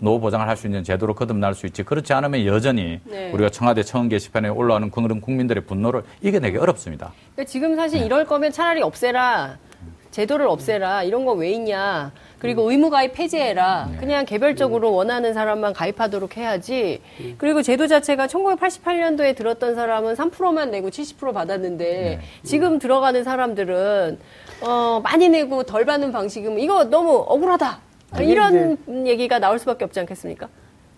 노후 0.04 0.20
보장을 0.20 0.46
할 0.48 0.54
수 0.58 0.68
있는 0.68 0.84
제도로 0.84 1.16
거듭날 1.16 1.56
수 1.56 1.66
있지. 1.66 1.82
그렇지 1.82 2.14
않으면 2.14 2.46
여전히 2.46 3.00
네. 3.06 3.32
우리가 3.32 3.50
청와대 3.50 3.82
청원 3.84 4.10
게시판에 4.10 4.50
올라오는 4.50 4.92
그런 4.92 5.20
국민들의 5.22 5.66
분노를 5.66 6.04
이겨내기 6.22 6.58
어렵습니다. 6.58 7.14
그러니까 7.34 7.50
지금 7.50 7.76
사실 7.76 8.00
네. 8.02 8.06
이럴 8.06 8.26
거면 8.26 8.52
차라리 8.52 8.82
없애라. 8.84 9.58
제도를 10.12 10.46
없애라. 10.46 11.04
이런 11.04 11.26
거 11.26 11.34
왜 11.34 11.52
있냐. 11.54 12.12
그리고 12.38 12.66
음. 12.66 12.72
의무 12.72 12.90
가입 12.92 13.14
폐지해라. 13.14 13.88
네. 13.94 13.98
그냥 13.98 14.26
개별적으로 14.26 14.90
음. 14.92 14.96
원하는 14.96 15.34
사람만 15.34 15.74
가입하도록 15.74 16.38
해야지. 16.38 17.02
음. 17.22 17.36
그리고 17.40 17.64
제도 17.64 17.88
자체가 17.88 18.28
1988년도에 18.28 19.36
들었던 19.36 19.74
사람은 19.74 20.14
3%만 20.16 20.70
내고 20.70 20.90
70% 20.90 21.34
받았는데 21.34 21.86
네. 21.86 22.20
지금 22.44 22.78
들어가는 22.78 23.24
사람들은 23.24 24.20
어, 24.62 25.00
많이 25.04 25.30
내고 25.30 25.64
덜 25.64 25.86
받는 25.86 26.12
방식이면 26.12 26.60
이거 26.60 26.84
너무 26.84 27.24
억울하다. 27.28 27.80
이런 28.22 28.78
얘기가 29.08 29.40
나올 29.40 29.60
수밖에 29.60 29.86
없지 29.86 30.00
않겠습니까? 30.02 30.48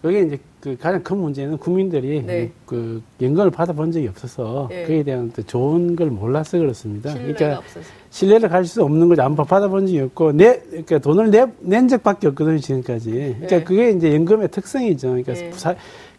그게 0.01 0.21
이제 0.21 0.39
그 0.65 0.75
가장 0.81 1.03
큰 1.03 1.17
문제는 1.17 1.57
국민들이 1.59 2.23
네. 2.25 2.49
그 2.65 2.99
연금을 3.21 3.51
받아본 3.51 3.91
적이 3.91 4.07
없어서 4.07 4.65
네. 4.71 4.83
그에 4.85 5.03
대한 5.03 5.31
또 5.35 5.43
좋은 5.43 5.95
걸 5.95 6.09
몰라서 6.09 6.57
그렇습니다. 6.57 7.13
그러니까 7.13 7.59
없어서. 7.59 7.85
신뢰를 8.09 8.49
가질 8.49 8.67
수 8.67 8.83
없는 8.83 9.07
거죠. 9.07 9.21
안 9.21 9.35
받아본 9.35 9.85
적이 9.85 9.99
없고 9.99 10.31
내 10.31 10.59
그러니까 10.69 10.97
돈을 10.97 11.29
내, 11.29 11.45
낸 11.59 11.87
적밖에 11.87 12.29
없거든요 12.29 12.57
지금까지. 12.57 13.11
그러니까 13.11 13.47
네. 13.47 13.63
그게 13.63 13.91
이제 13.91 14.15
연금의 14.15 14.47
특성이죠. 14.47 15.09
그러니까 15.09 15.33
네. 15.33 15.51
사, 15.53 15.75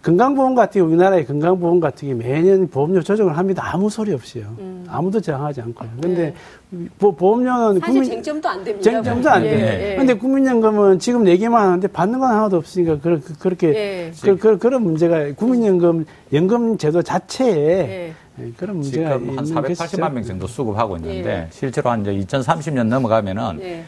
건강보험 0.06 0.54
같은 0.54 0.80
게 0.80 0.86
우리나라의 0.86 1.26
건강보험 1.26 1.80
같은 1.80 2.06
게 2.06 2.14
매년 2.14 2.68
보험료 2.68 3.02
조정을 3.02 3.36
합니다. 3.36 3.68
아무 3.72 3.90
소리 3.90 4.12
없이요. 4.12 4.44
음. 4.60 4.86
아무도 4.88 5.20
저항하지 5.20 5.62
않고요. 5.62 5.90
근데 6.00 6.34
네. 6.70 6.86
보, 6.96 7.10
보험료는 7.14 7.80
사실 7.80 7.94
국민, 7.94 8.10
쟁점도 8.10 8.48
안 8.48 8.62
됩니다. 8.62 8.90
쟁점도 8.90 9.28
안 9.28 9.44
예, 9.44 9.50
돼요. 9.50 9.66
예, 9.66 9.92
예. 9.92 9.96
근데 9.96 10.14
국민연금은 10.14 11.00
지금 11.00 11.24
내기만 11.24 11.60
하는데 11.60 11.88
받는 11.88 12.20
건 12.20 12.30
하나도 12.30 12.56
없으니까 12.56 12.98
그렇게 13.40 13.68
예. 13.68 14.12
그, 14.22 14.35
그, 14.36 14.58
그런 14.58 14.82
문제가 14.82 15.32
국민연금 15.32 16.06
연금 16.32 16.78
제도 16.78 17.02
자체에 17.02 17.54
예. 17.54 18.14
예, 18.38 18.52
그런 18.56 18.76
문제가 18.76 19.18
지금 19.18 19.38
한 19.38 19.44
480만 19.44 20.12
명 20.12 20.22
정도 20.22 20.46
수급하고 20.46 20.96
있는데 20.96 21.48
실제로 21.50 21.90
한 21.90 22.02
이제 22.02 22.12
2030년 22.12 22.84
넘어가면은 22.88 23.84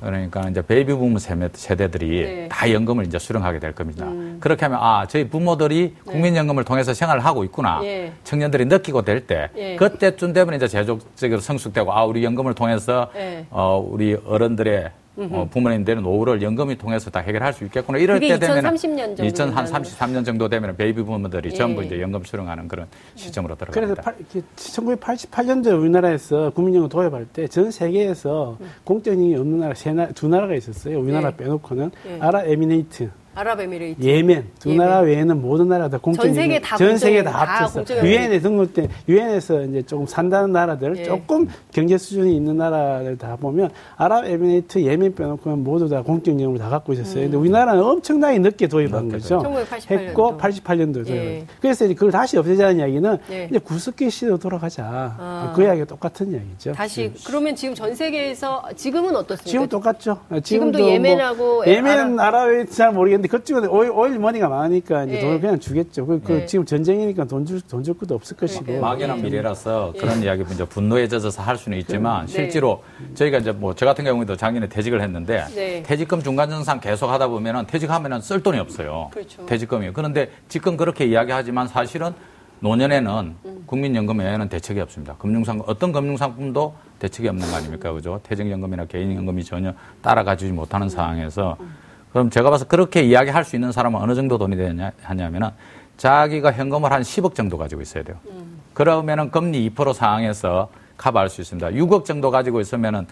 그러니까 0.00 0.48
이제 0.48 0.62
베이비 0.62 0.94
부머 0.94 1.18
세대들이 1.18 2.08
네. 2.22 2.48
다 2.48 2.72
연금을 2.72 3.06
이제 3.06 3.18
수령하게 3.18 3.58
될 3.58 3.72
겁니다. 3.72 4.06
음. 4.06 4.38
그렇게 4.40 4.64
하면 4.64 4.78
아 4.80 5.06
저희 5.06 5.28
부모들이 5.28 5.94
네. 6.06 6.12
국민연금을 6.12 6.64
통해서 6.64 6.94
생활을 6.94 7.24
하고 7.24 7.44
있구나. 7.44 7.80
예. 7.84 8.12
청년들이 8.24 8.64
느끼고 8.64 9.02
될때 9.02 9.50
예. 9.56 9.76
그때쯤 9.76 10.32
되면 10.32 10.54
이제 10.54 10.66
제도적으로 10.68 11.40
성숙되고 11.40 11.92
아 11.92 12.04
우리 12.04 12.24
연금을 12.24 12.54
통해서 12.54 13.10
예. 13.14 13.44
어 13.50 13.86
우리 13.86 14.16
어른들의 14.24 14.90
어, 15.16 15.46
부모님들은 15.50 16.02
노후를 16.02 16.40
연금을 16.40 16.78
통해서 16.78 17.10
다 17.10 17.20
해결할 17.20 17.52
수 17.52 17.64
있겠구나. 17.64 17.98
이럴 17.98 18.20
때 18.20 18.38
되면 18.38 18.64
2030년 18.74 19.16
정도 19.16 19.22
2033년 19.24 20.24
정도 20.24 20.48
되면 20.48 20.76
베이비 20.76 21.02
부머들이 21.02 21.50
예. 21.52 21.54
전부 21.54 21.84
이제 21.84 22.00
연금 22.00 22.22
수령하는 22.24 22.68
그런 22.68 22.86
시점으로 23.16 23.54
들어갑니다. 23.56 24.02
그래서 24.02 24.44
1988년도에 24.56 25.78
우리나라에서 25.78 26.50
국민연금 26.50 26.88
도입할 26.88 27.26
때 27.26 27.46
전 27.48 27.70
세계에서 27.70 28.56
음. 28.60 28.70
공적연금 28.84 29.36
없는 29.38 29.58
나라 29.60 29.74
세 29.74 29.92
나, 29.92 30.06
두 30.12 30.28
나라가 30.28 30.54
있었어요. 30.54 30.98
우리나라 31.00 31.28
예. 31.30 31.36
빼놓고는 31.36 31.90
예. 32.08 32.18
아랍에미레이트 32.20 33.10
아랍에미레이트. 33.40 34.02
예멘 34.02 34.48
두 34.58 34.70
예멘. 34.70 34.86
나라 34.86 35.00
외에는 35.00 35.40
모든 35.40 35.68
나라 35.68 35.88
다 35.88 35.98
공적 35.98 36.24
전 36.24 36.34
세계 36.34 36.60
다 36.60 36.76
전 36.76 36.96
세계 36.98 37.22
다 37.22 37.30
합쳐서 37.30 37.84
유엔에 38.04 38.38
등록된 38.40 38.88
유엔에서 39.08 39.62
이제 39.64 39.82
조금 39.82 40.06
산다는 40.06 40.52
나라들 40.52 40.96
예. 40.98 41.04
조금 41.04 41.48
경제 41.72 41.96
수준이 41.96 42.36
있는 42.36 42.56
나라를 42.58 43.16
다 43.16 43.36
보면 43.36 43.70
아랍에미레이트 43.96 44.80
예멘 44.82 45.14
빼놓고는 45.14 45.64
모두 45.64 45.88
다 45.88 46.02
공적 46.02 46.32
연금을 46.38 46.58
다 46.58 46.68
갖고 46.68 46.92
있었어요. 46.92 47.20
음. 47.22 47.24
근데 47.24 47.36
우리나라는 47.38 47.82
엄청나게 47.82 48.38
늦게 48.40 48.66
도입한 48.68 49.08
거죠. 49.08 49.38
1988년도. 49.38 49.90
했고 49.90 50.36
88년도 50.38 51.08
예. 51.08 51.44
그래서 51.60 51.84
이제 51.86 51.94
그걸 51.94 52.10
다시 52.10 52.36
없애자는 52.36 52.78
이야기는 52.78 53.18
예. 53.30 53.44
이제 53.50 53.58
구석기 53.58 54.10
시대로 54.10 54.38
돌아가자. 54.38 54.84
아. 55.18 55.52
그 55.56 55.62
이야기가 55.62 55.86
똑같은 55.86 56.30
이야기죠. 56.32 56.72
다시 56.72 57.02
예. 57.02 57.12
그러면 57.26 57.54
지금 57.56 57.74
전 57.74 57.94
세계에서 57.94 58.64
지금은 58.76 59.16
어떻습니까? 59.16 59.50
지금 59.50 59.66
똑같죠. 59.68 60.18
지금도, 60.42 60.78
지금도 60.78 60.90
예멘하고 60.90 61.36
뭐 61.40 61.66
예멘 61.66 62.18
아랍에미레이트 62.20 62.72
잘 62.74 62.92
모르겠는데 62.92 63.28
그쪽은 63.30 63.68
오일, 63.68 63.90
오일 63.92 64.18
머니가 64.18 64.48
많으니까 64.48 65.04
이제 65.04 65.14
네. 65.14 65.20
돈을 65.20 65.40
그냥 65.40 65.58
주겠죠. 65.60 66.04
그, 66.04 66.20
그 66.20 66.32
네. 66.32 66.46
지금 66.46 66.64
전쟁이니까 66.64 67.24
돈 67.24 67.46
줄, 67.46 67.60
돈 67.60 67.84
줄 67.84 67.96
것도 67.96 68.16
없을 68.16 68.36
것이고. 68.36 68.80
막연한 68.80 69.22
미래라서 69.22 69.92
그런 69.98 70.20
이야기 70.22 70.42
이제 70.52 70.64
분노에 70.64 71.06
젖어서 71.06 71.40
할 71.42 71.56
수는 71.56 71.78
있지만 71.78 72.26
네. 72.26 72.32
실제로 72.32 72.82
저희가 73.14 73.38
이제 73.38 73.52
뭐 73.52 73.70
저 73.74 73.86
같은 73.86 74.04
경우에도 74.04 74.36
작년에 74.36 74.68
퇴직을 74.68 75.00
했는데 75.00 75.44
네. 75.54 75.82
퇴직금 75.84 76.20
중간전상 76.22 76.80
계속 76.80 77.08
하다 77.08 77.28
보면은 77.28 77.66
퇴직하면은 77.66 78.20
쓸 78.20 78.42
돈이 78.42 78.58
없어요. 78.58 79.08
그렇죠. 79.12 79.46
퇴직금이. 79.46 79.90
그런데 79.92 80.30
지금 80.48 80.76
그렇게 80.76 81.06
이야기하지만 81.06 81.68
사실은 81.68 82.12
노년에는 82.58 83.34
음. 83.46 83.62
국민연금 83.64 84.18
외에는 84.18 84.48
대책이 84.48 84.80
없습니다. 84.80 85.14
금융상 85.18 85.62
어떤 85.66 85.92
금융상품도 85.92 86.74
대책이 86.98 87.28
없는 87.28 87.48
거 87.48 87.56
아닙니까? 87.56 87.92
그죠? 87.92 88.20
퇴직연금이나 88.24 88.84
개인연금이 88.86 89.44
전혀 89.44 89.72
따라가주지 90.02 90.52
못하는 90.52 90.86
음. 90.86 90.88
상황에서 90.90 91.56
음. 91.60 91.72
그럼 92.12 92.30
제가 92.30 92.50
봐서 92.50 92.64
그렇게 92.66 93.02
이야기할 93.02 93.44
수 93.44 93.56
있는 93.56 93.72
사람은 93.72 94.00
어느 94.00 94.14
정도 94.14 94.38
돈이 94.38 94.56
되냐 94.56 94.92
하냐면은 95.02 95.50
자기가 95.96 96.52
현금을 96.52 96.92
한 96.92 97.02
10억 97.02 97.34
정도 97.34 97.58
가지고 97.58 97.82
있어야 97.82 98.02
돼요. 98.02 98.16
음. 98.30 98.60
그러면은 98.72 99.30
금리 99.30 99.68
2% 99.70 99.92
상황에서 99.92 100.68
커버할 100.96 101.28
수 101.28 101.40
있습니다. 101.40 101.68
6억 101.70 102.04
정도 102.04 102.30
가지고 102.30 102.60
있으면은 102.60 103.06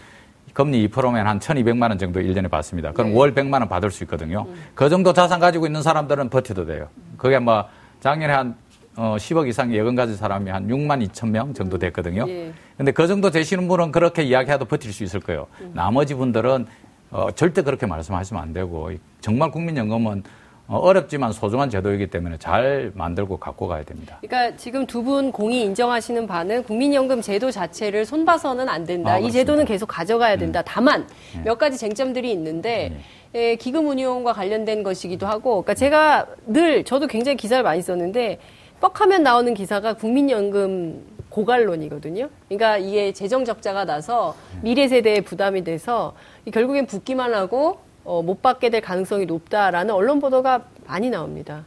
금리 0.54 0.88
2%면 0.88 1.26
한 1.26 1.38
1,200만 1.38 1.90
원 1.90 1.98
정도 1.98 2.20
1년에 2.20 2.50
받습니다. 2.50 2.92
그럼 2.92 3.10
네. 3.10 3.18
월 3.18 3.34
100만 3.34 3.54
원 3.60 3.68
받을 3.68 3.90
수 3.90 4.02
있거든요. 4.04 4.46
음. 4.48 4.54
그 4.74 4.88
정도 4.88 5.12
자산 5.12 5.38
가지고 5.38 5.66
있는 5.66 5.82
사람들은 5.82 6.30
버텨도 6.30 6.66
돼요. 6.66 6.88
그게 7.16 7.38
뭐 7.38 7.64
작년에 8.00 8.32
한 8.32 8.56
어, 8.96 9.14
10억 9.16 9.46
이상 9.48 9.72
예금 9.72 9.94
가진 9.94 10.16
사람이 10.16 10.50
한 10.50 10.66
6만 10.66 11.06
2천 11.08 11.30
명 11.30 11.54
정도 11.54 11.78
됐거든요. 11.78 12.24
예. 12.28 12.52
근데 12.76 12.90
그 12.90 13.06
정도 13.06 13.30
되시는 13.30 13.68
분은 13.68 13.92
그렇게 13.92 14.24
이야기해도 14.24 14.64
버틸 14.64 14.92
수 14.92 15.04
있을 15.04 15.20
거예요. 15.20 15.46
음. 15.60 15.70
나머지 15.74 16.14
분들은 16.14 16.66
어, 17.10 17.30
절대 17.30 17.62
그렇게 17.62 17.86
말씀하시면 17.86 18.42
안 18.42 18.52
되고 18.52 18.90
정말 19.20 19.50
국민연금은 19.50 20.22
어, 20.66 20.76
어렵지만 20.76 21.32
소중한 21.32 21.70
제도이기 21.70 22.08
때문에 22.08 22.36
잘 22.36 22.92
만들고 22.94 23.38
갖고 23.38 23.66
가야 23.68 23.84
됩니다. 23.84 24.18
그러니까 24.20 24.54
지금 24.58 24.86
두 24.86 25.02
분 25.02 25.32
공이 25.32 25.62
인정하시는 25.62 26.26
바는 26.26 26.64
국민연금 26.64 27.22
제도 27.22 27.50
자체를 27.50 28.04
손봐서는 28.04 28.68
안 28.68 28.84
된다. 28.84 29.12
아, 29.14 29.18
이 29.18 29.30
제도는 29.32 29.64
계속 29.64 29.86
가져가야 29.86 30.34
음. 30.34 30.38
된다. 30.38 30.60
음. 30.60 30.64
다만 30.66 31.06
네. 31.34 31.42
몇 31.44 31.56
가지 31.56 31.78
쟁점들이 31.78 32.30
있는데 32.32 32.92
네. 32.92 33.00
예, 33.34 33.56
기금 33.56 33.88
운용과 33.88 34.32
관련된 34.34 34.82
것이기도 34.82 35.26
하고, 35.26 35.62
그러니까 35.62 35.74
제가 35.74 36.26
늘 36.46 36.84
저도 36.84 37.06
굉장히 37.06 37.36
기사를 37.36 37.62
많이 37.62 37.80
썼는데 37.82 38.38
뻑하면 38.80 39.22
나오는 39.22 39.52
기사가 39.54 39.94
국민연금 39.94 41.02
고갈론이거든요. 41.30 42.28
그러니까 42.48 42.78
이게 42.78 43.12
재정 43.12 43.44
적자가 43.44 43.84
나서 43.84 44.34
미래 44.62 44.88
세대에 44.88 45.20
부담이 45.20 45.64
돼서 45.64 46.14
결국엔 46.52 46.86
붙기만 46.86 47.34
하고 47.34 47.78
어, 48.04 48.22
못 48.22 48.40
받게 48.40 48.70
될 48.70 48.80
가능성이 48.80 49.26
높다라는 49.26 49.94
언론 49.94 50.18
보도가 50.20 50.64
많이 50.86 51.10
나옵니다. 51.10 51.64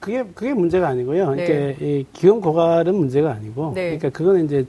그게 0.00 0.24
그게 0.34 0.54
문제가 0.54 0.88
아니고요. 0.88 1.34
네. 1.34 1.44
그러니까 1.44 1.84
이 1.84 2.06
기금 2.12 2.40
고갈은 2.40 2.94
문제가 2.94 3.32
아니고, 3.32 3.72
네. 3.74 3.96
그러니까 3.96 4.10
그거는 4.10 4.44
이제 4.44 4.64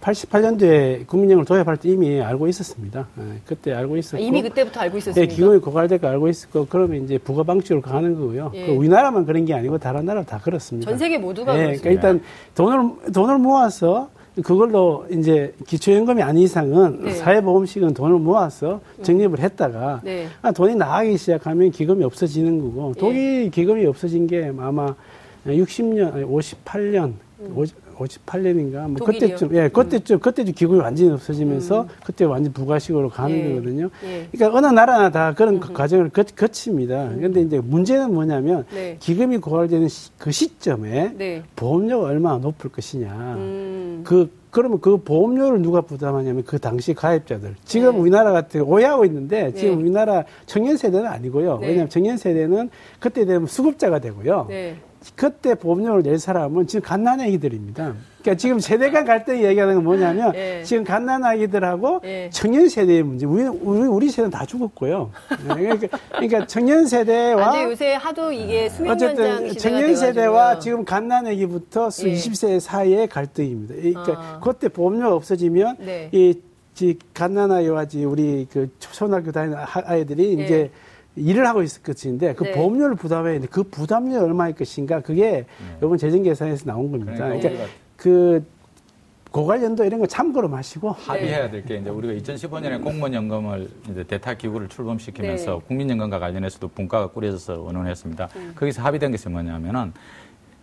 88년도에 0.00 1.06
국민연금을 1.06 1.44
도입할 1.44 1.76
때 1.76 1.90
이미 1.90 2.20
알고 2.20 2.48
있었습니다. 2.48 3.06
네, 3.14 3.24
그때 3.44 3.72
알고 3.72 3.96
있었고 3.96 4.22
아, 4.22 4.26
이미 4.26 4.42
그때부터 4.42 4.80
알고 4.80 4.98
있었습니다. 4.98 5.20
네, 5.20 5.34
기금이 5.34 5.58
고갈될 5.58 5.98
거 5.98 6.08
알고 6.08 6.28
있었고 6.28 6.66
그러면 6.68 7.04
이제 7.04 7.18
부가 7.18 7.42
방식으로 7.42 7.80
가는 7.80 8.14
거고요. 8.14 8.52
예. 8.54 8.66
그 8.66 8.72
우리나라만 8.72 9.26
그런 9.26 9.44
게 9.44 9.54
아니고 9.54 9.78
다른 9.78 10.04
나라 10.04 10.22
다 10.22 10.38
그렇습니다. 10.38 10.90
전 10.90 10.98
세계 10.98 11.18
모두가 11.18 11.52
네, 11.52 11.78
그렇습니다. 11.78 11.82
그러니까 11.82 12.08
일단 12.08 12.22
돈을 12.54 13.12
돈을 13.12 13.38
모아서 13.38 14.08
그걸로 14.42 15.04
이제 15.10 15.52
기초연금이 15.66 16.22
아닌 16.22 16.44
이상은 16.44 17.04
네. 17.04 17.12
사회보험식은 17.12 17.94
돈을 17.94 18.18
모아서 18.18 18.80
적립을 19.02 19.40
했다가 19.40 20.00
네. 20.04 20.28
아, 20.42 20.52
돈이 20.52 20.76
나가기 20.76 21.16
시작하면 21.16 21.70
기금이 21.70 22.04
없어지는 22.04 22.60
거고 22.60 22.92
네. 22.94 23.00
독일 23.00 23.50
기금이 23.50 23.84
없어진 23.86 24.26
게 24.26 24.52
아마 24.58 24.94
60년 25.46 26.14
아니 26.14 26.24
58년 26.24 27.04
음. 27.04 27.27
58년인가 27.38 28.88
뭐 28.88 29.06
그때쯤 29.06 29.54
예 29.54 29.68
그때쯤 29.68 30.18
그때도 30.18 30.52
기금이 30.52 30.80
완전히 30.80 31.10
없어지면서 31.12 31.82
음. 31.82 31.88
그때 32.04 32.24
완전 32.24 32.52
부가식으로 32.52 33.08
가는 33.08 33.36
예. 33.36 33.48
거거든요. 33.48 33.90
예. 34.04 34.28
그러니까 34.32 34.58
어느 34.58 34.66
나라나 34.66 35.10
다 35.10 35.34
그런 35.34 35.54
음. 35.54 35.60
과정을 35.60 36.10
거, 36.10 36.22
거칩니다. 36.22 37.12
그런데 37.16 37.40
음. 37.40 37.46
이제 37.46 37.60
문제는 37.60 38.12
뭐냐면 38.12 38.64
네. 38.72 38.96
기금이 38.98 39.38
고갈되는 39.38 39.88
시, 39.88 40.10
그 40.18 40.30
시점에 40.32 41.12
네. 41.16 41.42
보험료가 41.56 42.08
얼마나 42.08 42.38
높을 42.38 42.70
것이냐. 42.70 43.34
음. 43.36 44.02
그 44.04 44.36
그러면 44.50 44.80
그 44.80 44.96
보험료를 44.96 45.60
누가 45.60 45.82
부담하냐면 45.82 46.42
그 46.44 46.58
당시 46.58 46.94
가입자들. 46.94 47.54
지금 47.64 47.92
네. 47.92 47.98
우리나라 47.98 48.32
같은 48.32 48.62
오해하고 48.62 49.04
있는데 49.04 49.52
지금 49.52 49.76
네. 49.76 49.82
우리나라 49.82 50.24
청년 50.46 50.76
세대는 50.76 51.06
아니고요. 51.06 51.58
네. 51.58 51.66
왜냐하면 51.68 51.90
청년 51.90 52.16
세대는 52.16 52.70
그때 52.98 53.26
되면 53.26 53.46
수급자가 53.46 53.98
되고요. 53.98 54.48
네. 55.08 55.12
그때 55.16 55.54
보험료를 55.54 56.02
낼 56.02 56.18
사람은 56.18 56.66
지금 56.66 56.82
갓난아기들입니다. 56.82 57.94
그러니까 58.20 58.34
지금 58.36 58.58
세대 58.60 58.90
간 58.90 59.04
갈등이 59.04 59.44
얘기하는 59.44 59.76
건 59.76 59.84
뭐냐면 59.84 60.34
예. 60.34 60.62
지금 60.64 60.84
갓난아기들하고 60.84 62.00
예. 62.04 62.30
청년 62.32 62.68
세대의 62.68 63.02
문제. 63.02 63.26
우리, 63.26 63.44
우리, 63.44 63.86
우리 63.86 64.10
세대는 64.10 64.30
다 64.30 64.44
죽었고요. 64.44 65.10
네, 65.46 65.54
그러니까, 65.54 65.98
그러니까 66.10 66.46
청년 66.46 66.86
세대와. 66.86 67.52
아, 67.54 67.62
요새 67.64 67.94
하도 67.94 68.32
이게 68.32 68.68
수명 68.68 68.92
어쨌든 68.92 69.56
청년 69.56 69.94
세대와 69.96 70.58
지금 70.58 70.84
갓난아기부터 70.84 71.84
예. 71.84 72.12
20세 72.12 72.60
사이의 72.60 73.08
갈등입니다. 73.08 73.74
그러니까 73.74 74.12
아. 74.16 74.40
그때 74.42 74.68
보험료가 74.68 75.14
없어지면 75.14 75.76
네. 75.78 76.10
이, 76.12 76.40
갓난아이와 77.12 77.86
우리 78.04 78.46
그 78.52 78.70
초등학교 78.78 79.32
다니는 79.32 79.58
아이들이 79.84 80.38
예. 80.38 80.44
이제 80.44 80.70
일을 81.18 81.46
하고 81.46 81.62
있을 81.62 81.82
것인데 81.82 82.34
그 82.34 82.44
네. 82.44 82.52
보험료를 82.52 82.96
부담해야 82.96 83.34
되는데 83.34 83.48
그 83.50 83.62
부담료 83.64 84.18
얼마일 84.20 84.54
것인가 84.54 85.00
그게 85.00 85.30
네. 85.30 85.46
이번 85.82 85.98
재정 85.98 86.22
계산에서 86.22 86.64
나온 86.66 86.90
겁니다. 86.90 87.12
그러니까, 87.14 87.48
그러니까 87.48 87.66
그 87.96 88.44
고관련도 89.30 89.84
이런 89.84 90.00
거 90.00 90.06
참고로 90.06 90.48
마시고 90.48 90.90
합의해야 90.90 91.50
될 91.50 91.62
게 91.64 91.76
이제 91.76 91.90
우리가 91.90 92.14
2015년에 92.14 92.82
공무원 92.82 93.12
연금을 93.12 93.68
이제 93.90 94.02
대타 94.04 94.34
기구를 94.34 94.68
출범시키면서 94.68 95.52
네. 95.54 95.60
국민연금과 95.68 96.18
관련해서도 96.18 96.68
분과가 96.68 97.08
꾸려져서 97.08 97.60
원원했습니다. 97.60 98.28
음. 98.36 98.52
거기서 98.56 98.80
합의된 98.82 99.10
것이 99.10 99.28
뭐냐면은 99.28 99.92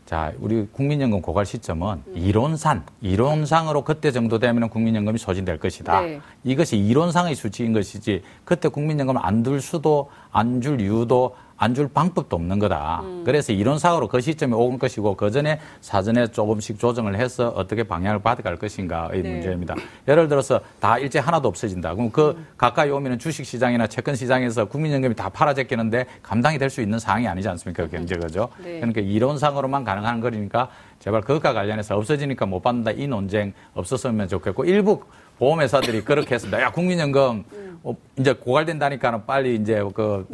자, 0.05 0.31
우리 0.39 0.67
국민연금 0.71 1.21
고갈 1.21 1.47
시점은 1.47 2.03
음. 2.07 2.13
이론상, 2.15 2.85
이론상으로 3.01 3.83
그때 3.83 4.12
정도 4.12 4.38
되면 4.38 4.69
국민연금이 4.69 5.17
소진될 5.17 5.57
것이다. 5.57 6.01
네. 6.01 6.21
이것이 6.43 6.77
이론상의 6.77 7.33
수치인 7.33 7.74
것이지 7.74 8.21
그때 8.43 8.69
국민연금을 8.69 9.19
안둘 9.24 9.62
수도 9.62 10.09
안 10.31 10.62
줄 10.62 10.79
이유도 10.79 11.35
안 11.57 11.74
줄 11.74 11.88
방법도 11.88 12.35
없는 12.35 12.59
거다. 12.59 13.01
음. 13.03 13.24
그래서 13.25 13.51
이론상으로 13.53 14.07
그 14.07 14.19
시점에 14.21 14.53
오는 14.55 14.77
것이고 14.77 15.15
그 15.15 15.31
전에 15.31 15.59
사전에 15.81 16.27
조금씩 16.27 16.79
조정을 16.79 17.15
해서 17.15 17.50
어떻게 17.50 17.83
방향을 17.83 18.19
받아갈 18.19 18.57
것인가의 18.57 19.21
네. 19.24 19.31
문제입니다. 19.31 19.75
예를 20.07 20.27
들어서 20.27 20.59
다 20.79 20.97
일제 20.97 21.19
하나도 21.19 21.47
없어진다. 21.47 21.95
그럼 21.95 22.12
그 22.12 22.35
음. 22.38 22.47
가까이 22.57 22.89
오면 22.89 23.19
주식시장이나 23.19 23.88
채권 23.88 24.15
시장에서 24.15 24.65
국민연금이 24.65 25.15
다 25.15 25.29
팔아제끼는데 25.29 26.05
감당이 26.21 26.57
될 26.57 26.65
수 26.69 26.81
있는 26.81 27.00
상황이 27.00 27.25
아니지 27.27 27.47
않습니까? 27.47 27.83
그 27.85 27.91
경제 27.91 28.15
그죠? 28.15 28.50
네. 28.62 28.79
그러니까 28.79 29.00
이론상으로만 29.00 29.83
가능한 29.85 30.19
거니까 30.19 30.67
제발 31.00 31.21
그것과 31.21 31.53
관련해서 31.53 31.95
없어지니까 31.95 32.45
못 32.47 32.62
받는다 32.62 32.91
이 32.91 33.07
논쟁 33.07 33.53
없었으면 33.75 34.27
좋겠고 34.27 34.65
일부 34.65 35.01
보험회사들이 35.39 36.03
그렇게 36.03 36.35
했습니다. 36.35 36.61
야 36.61 36.71
국민연금 36.71 37.43
음. 37.53 37.79
어, 37.83 37.95
이제 38.17 38.33
고갈된다니까는 38.33 39.25
빨리 39.25 39.55
이제 39.55 39.83
그뭐 39.93 40.25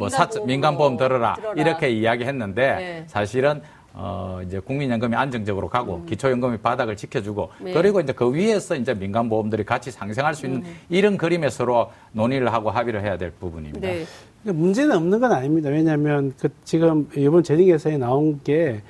민간보험 0.46 0.96
들어라, 0.96 1.34
들어라. 1.34 1.60
이렇게 1.60 1.90
이야기했는데 1.90 2.74
네. 2.76 3.04
사실은 3.06 3.62
어, 3.94 4.40
이제 4.46 4.58
국민연금이 4.58 5.14
안정적으로 5.14 5.68
가고 5.68 5.96
음. 5.96 6.06
기초연금이 6.06 6.58
바닥을 6.58 6.96
지켜주고 6.96 7.50
네. 7.60 7.72
그리고 7.74 8.00
이제 8.00 8.12
그 8.12 8.32
위에서 8.32 8.74
이제 8.74 8.94
민간보험들이 8.94 9.64
같이 9.64 9.90
상생할 9.90 10.34
수 10.34 10.46
있는 10.46 10.62
음. 10.62 10.76
이런 10.88 11.18
그림에 11.18 11.50
서로 11.50 11.90
논의를 12.12 12.52
하고 12.52 12.70
합의를 12.70 13.02
해야 13.02 13.18
될 13.18 13.30
부분입니다. 13.32 13.86
네. 13.86 14.06
문제는 14.44 14.96
없는 14.96 15.20
건 15.20 15.32
아닙니다. 15.32 15.68
왜냐하면 15.68 16.32
그 16.40 16.48
지금 16.64 17.08
이번 17.16 17.42
재정계산에 17.42 17.98
나온 17.98 18.40
게 18.42 18.80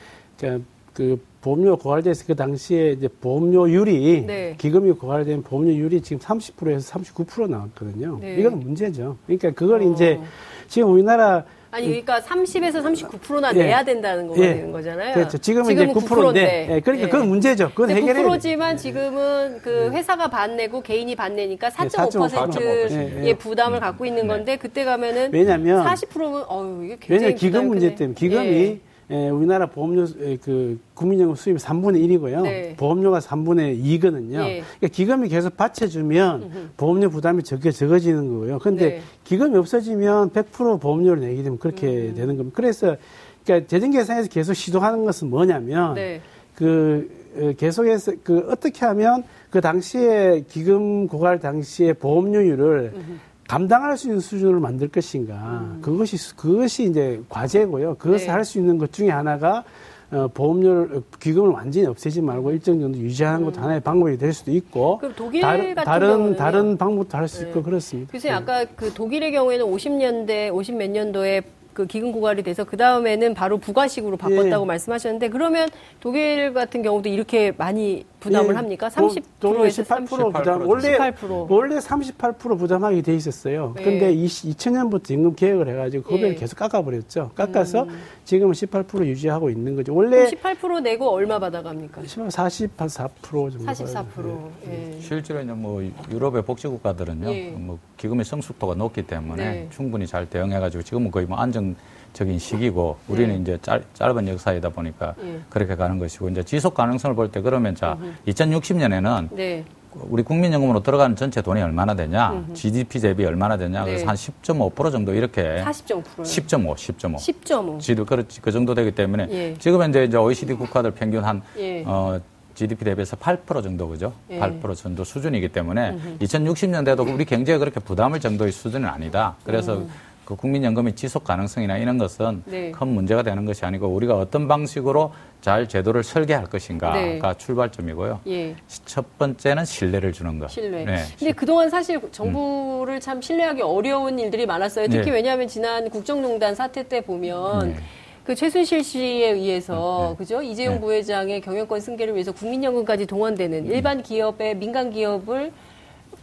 그 0.93 1.21
보험료 1.43 1.77
고갈돼서 1.77 2.25
그 2.25 2.37
당시에 2.37 2.93
이제 2.93 3.09
보험료율이 3.09 4.25
네. 4.27 4.55
기금이 4.57 4.93
고갈된 4.93 5.43
보험료율이 5.43 6.01
지금 6.01 6.19
30%에서 6.21 6.99
39% 6.99 7.51
나왔거든요. 7.51 8.19
네. 8.21 8.37
이건 8.39 8.61
문제죠. 8.61 9.19
그러니까 9.27 9.51
그걸 9.51 9.83
어. 9.83 9.93
이제 9.93 10.21
지금 10.69 10.93
우리나라 10.93 11.45
아니 11.73 11.87
그러니까 11.87 12.21
30에서 12.21 12.83
39%나 12.83 13.51
예. 13.55 13.59
내야 13.59 13.83
된다는 13.83 14.29
거가 14.29 14.41
예. 14.41 14.55
되는 14.55 14.71
거잖아요. 14.71 15.15
그렇죠. 15.15 15.39
지금은, 15.39 15.71
지금은 15.71 15.91
이제 15.91 16.01
9%인데, 16.01 16.15
9%인데. 16.15 16.69
예. 16.77 16.81
그러니까 16.81 17.07
예. 17.07 17.11
그건 17.11 17.29
문제죠. 17.29 17.71
그건 17.71 17.91
해결해 17.91 18.23
9%지만 18.23 18.77
지금은 18.77 19.59
그 19.63 19.91
예. 19.91 19.97
회사가 19.97 20.29
반 20.29 20.57
내고 20.57 20.83
개인이 20.83 21.17
반 21.17 21.35
내니까 21.35 21.71
4.5%의 21.71 23.27
예, 23.27 23.35
부담을 23.35 23.81
갖고 23.81 24.05
있는 24.05 24.29
건데 24.29 24.59
그때 24.59 24.85
가면은 24.85 25.31
왜냐면 25.33 25.85
40%면 25.85 26.45
어유 26.49 26.85
이게 26.85 26.97
굉장히 27.01 27.23
왜냐면 27.23 27.37
기금 27.37 27.69
문제 27.69 27.95
때문에 27.95 28.15
기금이 28.15 28.81
예, 29.13 29.29
우리나라 29.29 29.67
보험료 29.67 30.07
그 30.43 30.81
국민연금 30.95 31.35
수입이 31.35 31.59
3분의 31.59 32.03
1이고요. 32.09 32.43
네. 32.43 32.75
보험료가 32.77 33.19
3분의 33.19 33.79
2거든요. 33.85 34.39
네. 34.39 34.63
그러니까 34.63 34.89
기금이 34.91 35.29
계속 35.29 35.55
받쳐주면 35.57 36.71
보험료 36.79 37.11
부담이 37.11 37.43
적게 37.43 37.71
적어지는 37.73 38.27
거고요. 38.29 38.59
근데 38.59 38.87
네. 38.87 39.01
기금이 39.25 39.55
없어지면 39.59 40.31
100% 40.31 40.81
보험료를 40.81 41.21
내게 41.21 41.43
되면 41.43 41.59
그렇게 41.59 42.09
음. 42.09 42.15
되는 42.15 42.37
겁니다. 42.39 42.57
그래서 42.57 42.97
그러니까 43.45 43.69
재정 43.69 43.91
계산에서 43.91 44.31
계속 44.31 44.55
시도하는 44.55 45.05
것은 45.05 45.29
뭐냐면 45.29 45.95
네. 45.95 46.23
그 46.55 47.11
어, 47.37 47.53
계속해서 47.57 48.13
그 48.25 48.47
어떻게 48.51 48.87
하면 48.87 49.25
그 49.51 49.61
당시에 49.61 50.45
기금 50.49 51.07
고갈 51.07 51.39
당시에 51.39 51.93
보험료율을 51.93 52.93
음흠. 52.95 53.19
감당할 53.53 53.99
수 53.99 54.07
있는 54.07 54.19
수준으로 54.21 54.61
만들 54.61 54.89
것인가. 54.89 55.35
음. 55.35 55.79
그것이, 55.83 56.17
그것이 56.37 56.85
이제 56.85 57.21
과제고요. 57.29 57.97
그것을 57.97 58.29
네. 58.29 58.33
할수 58.33 58.59
있는 58.59 58.79
것 58.79 58.91
중에 58.95 59.11
하나가 59.11 59.63
어, 60.11 60.27
보험료를 60.33 61.03
기금을 61.21 61.51
완전히 61.51 61.87
없애지 61.87 62.23
말고 62.23 62.51
일정 62.53 62.81
정도 62.81 62.99
유지하는 62.99 63.45
것도 63.45 63.61
음. 63.61 63.65
하나의 63.65 63.81
방법이 63.81 64.17
될 64.17 64.33
수도 64.33 64.53
있고 64.53 65.01
독일 65.17 65.43
다른 65.43 65.75
같은 65.75 65.85
다른 65.85 66.09
경우는 66.09 66.37
다른 66.37 66.79
방법도 66.79 67.19
할 67.19 67.29
수 67.29 67.43
있고 67.43 67.61
네. 67.61 67.63
그렇습니다. 67.63 68.11
그래서 68.11 68.29
네. 68.29 68.35
아까 68.35 68.65
그 68.75 68.93
독일의 68.93 69.33
경우에는 69.33 69.67
50년대 69.67 70.55
50 70.55 70.77
몇 70.77 70.91
년도에 70.91 71.43
그 71.75 71.87
기금 71.87 72.13
고갈이 72.13 72.43
돼서 72.43 72.65
그 72.65 72.79
다음에는 72.79 73.35
바로 73.35 73.59
부가식으로 73.59 74.17
바꿨다고 74.17 74.65
예. 74.65 74.67
말씀하셨는데 74.67 75.29
그러면 75.29 75.69
독일 76.01 76.55
같은 76.55 76.83
경우도 76.83 77.11
이렇게 77.11 77.53
많이 77.57 78.05
부담을 78.23 78.51
예. 78.51 78.57
합니까? 78.57 78.89
30%에서 78.89 79.83
18% 79.83 80.07
18% 80.07 80.33
부담. 80.33 80.69
원래 80.69 80.97
18%. 80.97 81.51
원래 81.51 81.77
38% 81.79 82.59
부담하게 82.59 83.03
돼 83.03 83.15
있었어요. 83.15 83.75
네. 83.77 83.83
근데 83.83 84.15
2000년부터 84.15 85.11
임금 85.11 85.35
개혁을 85.35 85.69
해 85.69 85.75
가지고 85.75 86.05
그걸 86.05 86.31
예. 86.31 86.35
계속 86.35 86.57
깎아 86.57 86.83
버렸죠. 86.83 87.33
깎아서 87.35 87.83
음. 87.83 87.99
지금은 88.25 88.53
18% 88.53 89.05
유지하고 89.07 89.51
있는 89.51 89.75
거죠. 89.75 89.95
원래 89.95 90.31
18% 90.31 90.83
내고 90.83 91.11
얼마 91.11 91.39
받아 91.39 91.63
갑니까? 91.63 92.03
44% 92.03 93.51
정도. 93.53 93.59
44%. 93.59 94.51
예. 94.69 94.99
실제로 95.01 95.41
이제 95.41 95.53
뭐 95.53 95.83
유럽의 96.11 96.43
복지 96.43 96.69
국가들은요, 96.69 97.29
예. 97.33 97.51
뭐 97.51 97.79
기금의 97.97 98.25
성숙도가 98.25 98.75
높기 98.75 99.03
때문에 99.03 99.45
네. 99.45 99.69
충분히 99.71 100.07
잘 100.07 100.29
대응해 100.29 100.59
가지고 100.61 100.83
지금은 100.83 101.11
거의 101.11 101.27
뭐 101.27 101.39
안정 101.39 101.75
적인 102.13 102.39
시기고 102.39 102.97
우리는 103.09 103.35
네. 103.37 103.41
이제 103.41 103.59
짧, 103.63 103.83
짧은 103.95 104.29
역사이다 104.29 104.69
보니까 104.71 105.15
네. 105.21 105.41
그렇게 105.49 105.75
가는 105.77 105.99
것이고 105.99 106.29
이제 106.29 106.43
지속 106.43 106.75
가능성을 106.75 107.17
볼 107.17 107.31
때 107.33 107.41
그러면 107.41 107.75
자 107.75 107.97
음흠. 108.01 108.13
2060년에는 108.29 109.29
네. 109.33 109.65
우리 109.95 110.23
국민연금으로 110.23 110.83
들어가는 110.83 111.17
전체 111.17 111.43
돈이 111.43 111.61
얼마나 111.61 111.95
되냐, 111.95 112.33
음흠. 112.33 112.55
GDP 112.55 112.99
대비 113.01 113.25
얼마나 113.27 113.57
되냐, 113.59 113.85
그래서 113.85 114.07
네. 114.07 114.13
한10.5% 114.13 114.91
정도 114.91 115.13
이렇게 115.15 115.63
40.5%요. 115.65 116.03
10.5, 116.23 116.75
10.5. 116.75 117.15
10.5. 117.17 117.79
지도 117.81 118.05
그렇지 118.07 118.41
그 118.41 118.51
정도 118.51 118.75
되기 118.75 118.91
때문에 118.93 119.29
예. 119.31 119.55
지금 119.59 119.89
이제 119.89 120.05
이제 120.05 120.17
OECD 120.17 120.55
국가들 120.55 120.93
평균 120.93 121.25
한 121.25 121.43
예. 121.59 121.85
어, 121.87 122.19
GDP 122.55 122.85
대비해서 122.87 123.17
8% 123.17 123.63
정도 123.63 123.87
그죠? 123.89 124.13
예. 124.31 124.39
8% 124.41 124.75
정도 124.77 125.05
수준이기 125.05 125.49
때문에 125.49 125.91
음흠. 125.91 126.19
2060년대도 126.21 127.15
우리 127.15 127.25
경제가 127.27 127.59
그렇게 127.59 127.79
부담을 127.81 128.19
정도의 128.21 128.51
수준은 128.53 128.89
아니다. 128.89 129.37
그래서 129.45 129.77
음. 129.77 129.91
그 130.33 130.37
국민연금의 130.37 130.95
지속 130.95 131.25
가능성이나 131.25 131.77
이런 131.77 131.99
것은 131.99 132.43
네. 132.47 132.73
큰 132.73 132.89
문제가 132.89 133.23
되는 133.23 133.45
것이 133.45 133.65
아니고 133.67 133.89
우리가 133.89 134.17
어떤 134.17 134.49
방식으로 134.49 135.13
잘 135.43 135.69
제도를 135.69 136.03
설계할 136.03 136.47
것인가가 136.47 136.95
네. 136.95 137.21
출발점이고요. 137.37 138.21
예. 138.29 138.57
첫 138.87 139.19
번째는 139.19 139.65
신뢰를 139.65 140.13
주는 140.13 140.39
것. 140.39 140.51
신뢰. 140.51 140.85
네. 140.85 140.97
근데 141.19 141.33
그동안 141.33 141.69
사실 141.69 142.01
정부를 142.11 142.95
음. 142.95 143.01
참 143.01 143.21
신뢰하기 143.21 143.61
어려운 143.63 144.19
일들이 144.19 144.47
많았어요. 144.47 144.89
특히 144.89 145.07
네. 145.07 145.11
왜냐하면 145.11 145.49
지난 145.49 145.91
국정농단 145.91 146.55
사태 146.55 146.83
때 146.89 147.03
보면 147.03 147.71
네. 147.71 147.77
그 148.25 148.35
최순실 148.35 148.85
씨에 148.85 149.31
의해서 149.33 150.05
네. 150.05 150.11
네. 150.11 150.17
그죠 150.17 150.43
이재용 150.43 150.81
부회장의 150.81 151.41
경영권 151.43 151.81
승계를 151.81 152.15
위해서 152.15 152.33
국민연금까지 152.33 153.07
동원되는 153.07 153.67
음. 153.67 153.71
일반 153.71 154.03
기업의 154.03 154.57
민간 154.57 154.91
기업을 154.91 155.53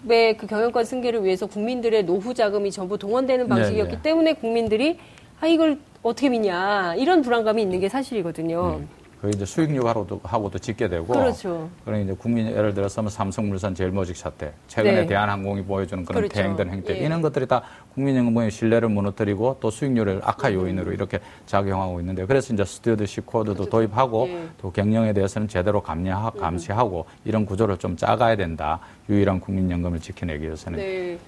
그 0.08 0.48
경영권 0.48 0.86
승계를 0.86 1.24
위해서 1.24 1.46
국민들의 1.46 2.04
노후 2.06 2.34
자금이 2.34 2.72
전부 2.72 2.98
동원되는 2.98 3.46
네, 3.46 3.50
방식이었기 3.50 3.92
네 3.92 3.98
네. 3.98 4.02
때문에 4.02 4.34
국민들이 4.34 4.98
아 5.42 5.48
이걸 5.48 5.78
어떻게 6.02 6.30
믿냐 6.30 6.96
이런 6.96 7.22
불안감이 7.22 7.62
있는 7.62 7.80
게 7.80 7.90
사실이거든요. 7.90 8.80
음. 8.80 8.99
그 9.22 9.30
이제 9.30 9.44
수익률하고도 9.44 10.22
하고도 10.24 10.60
짓게 10.60 10.88
되고 10.88 11.06
그렇죠. 11.06 11.70
그런 11.84 12.04
이제 12.04 12.16
국민 12.18 12.48
예를 12.48 12.74
들어서 12.74 13.02
뭐 13.02 13.12
삼성물산 13.12 13.76
제일모직 13.76 14.16
사태 14.16 14.54
최근에 14.68 15.02
네. 15.02 15.06
대한항공이 15.08 15.64
보여주는 15.64 16.06
그런 16.06 16.22
그렇죠. 16.22 16.36
대행된 16.36 16.70
행태 16.70 16.96
예. 16.96 17.06
이런 17.06 17.22
것들이 17.22 17.46
다 17.46 17.62
국민연금의 17.96 18.50
신뢰를 18.50 18.88
무너뜨리고 18.88 19.58
또 19.60 19.70
수익률을 19.70 20.22
악화 20.24 20.54
요인으로 20.54 20.94
이렇게 20.94 21.20
작용하고 21.48 22.00
있는데 22.00 22.26
그래서 22.26 22.54
이제 22.54 22.64
스튜어드십 22.64 23.26
코드도 23.26 23.56
그렇죠. 23.56 23.70
도입하고 23.70 24.28
예. 24.30 24.48
또 24.62 24.72
경영에 24.72 25.12
대해서는 25.12 25.50
제대로 25.50 25.82
감리하, 25.82 26.32
음. 26.34 26.40
감시하고 26.40 27.06
이런 27.26 27.46
구조를 27.46 27.78
좀 27.78 27.98
짜가야 27.98 28.38
된다 28.38 28.80
유일한 29.10 29.42
국민연금을 29.42 30.00
지켜내기 30.00 30.46
위해서는 30.46 30.80
네. 30.80 31.20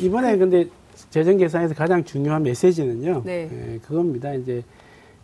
이번에 0.00 0.36
근데 0.36 0.66
재정 1.10 1.36
계산에서 1.36 1.74
가장 1.74 2.02
중요한 2.02 2.42
메시지는요 2.42 3.22
네. 3.24 3.48
예, 3.52 3.78
그겁니다 3.78 4.34
이제. 4.34 4.64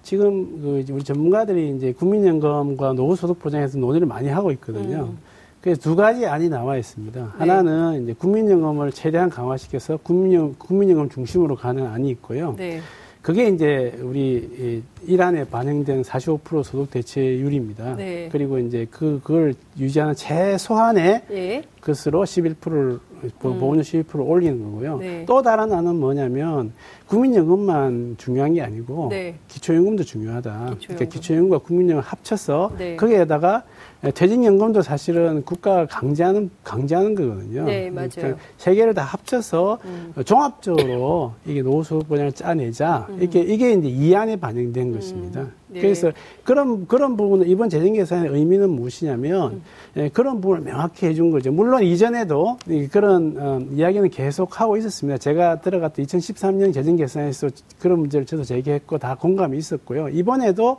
지금 0.02 0.60
그 0.60 0.84
우리 0.92 1.04
전문가들이 1.04 1.76
이제 1.76 1.92
국민연금과 1.92 2.92
노후소득 2.94 3.38
보장에서 3.38 3.78
논의를 3.78 4.06
많이 4.06 4.28
하고 4.28 4.50
있거든요. 4.52 5.10
음. 5.10 5.18
그래서 5.60 5.80
두 5.80 5.94
가지 5.94 6.26
안이 6.26 6.48
나와 6.48 6.76
있습니다. 6.76 7.20
네. 7.20 7.28
하나는 7.38 8.02
이제 8.02 8.12
국민연금을 8.14 8.90
최대한 8.90 9.30
강화시켜서 9.30 9.96
국민연, 9.98 10.56
국민연금 10.58 11.08
중심으로 11.08 11.54
가는 11.54 11.86
안이 11.86 12.10
있고요. 12.10 12.54
네. 12.58 12.80
그게 13.22 13.48
이제 13.48 13.96
우리 14.02 14.82
일안에 15.06 15.44
반영된 15.44 16.02
45% 16.02 16.64
소득 16.64 16.90
대체율입니다. 16.90 17.94
네. 17.94 18.28
그리고 18.32 18.58
이제 18.58 18.86
그, 18.90 19.20
그걸 19.22 19.54
유지하는 19.78 20.14
최소한의 20.16 21.22
예. 21.30 21.62
것으로 21.80 22.24
11%를 22.24 22.98
음. 23.22 23.30
보험료 23.40 23.84
수입으로 23.84 24.24
올리는 24.24 24.60
거고요. 24.60 24.98
네. 24.98 25.24
또 25.24 25.40
다른 25.40 25.72
안은 25.72 25.94
뭐냐면 25.96 26.72
국민연금만 27.06 28.16
중요한 28.18 28.54
게 28.54 28.62
아니고 28.62 29.08
네. 29.10 29.36
기초연금도 29.46 30.02
중요하다. 30.02 30.50
기초연금. 30.50 30.78
그러니까 30.88 31.04
기초연금과 31.04 31.58
국민연금 31.58 32.02
합쳐서 32.04 32.72
네. 32.76 32.96
거기에다가 32.96 33.62
퇴직연금도 34.10 34.82
사실은 34.82 35.44
국가가 35.44 35.86
강제하는 35.86 36.50
강제하는 36.64 37.14
거거든요. 37.14 37.64
네, 37.64 37.88
맞아요. 37.88 38.08
그러니까 38.12 38.40
세 38.56 38.74
개를 38.74 38.94
다 38.94 39.02
합쳐서 39.02 39.78
음. 39.84 40.12
종합적으로 40.24 41.34
이게 41.46 41.62
노후 41.62 42.00
보장을 42.00 42.32
짜내자 42.32 43.06
음. 43.10 43.18
이게 43.22 43.40
이게 43.40 43.72
이제 43.72 43.88
이안에 43.88 44.36
반영된 44.36 44.88
음. 44.88 44.94
것입니다. 44.94 45.46
네. 45.68 45.80
그래서 45.80 46.10
그런 46.42 46.88
그런 46.88 47.16
부분은 47.16 47.46
이번 47.46 47.68
재정 47.68 47.92
계산의 47.92 48.32
의미는 48.32 48.70
무엇이냐면 48.70 49.52
음. 49.52 49.62
예, 49.96 50.08
그런 50.08 50.40
부분을 50.40 50.64
명확히 50.64 51.06
해준 51.06 51.30
거죠. 51.30 51.52
물론 51.52 51.84
이전에도 51.84 52.58
그런 52.90 53.36
어, 53.38 53.60
이야기는 53.72 54.10
계속 54.10 54.60
하고 54.60 54.76
있었습니다. 54.76 55.18
제가 55.18 55.60
들어갔던 55.60 56.04
2013년 56.04 56.74
재정 56.74 56.96
계산에서 56.96 57.50
그런 57.78 58.00
문제를 58.00 58.26
저도 58.26 58.42
제기했고 58.42 58.98
다 58.98 59.14
공감이 59.14 59.56
있었고요. 59.56 60.08
이번에도 60.08 60.78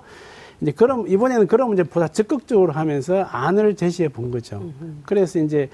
이제 0.61 0.71
그럼 0.71 1.07
이번에는 1.07 1.47
그런 1.47 1.67
문제보다 1.69 2.07
적극적으로 2.07 2.71
하면서 2.73 3.21
안을 3.23 3.75
제시해 3.75 4.09
본 4.09 4.31
거죠. 4.31 4.71
그래서 5.05 5.39
이제 5.39 5.69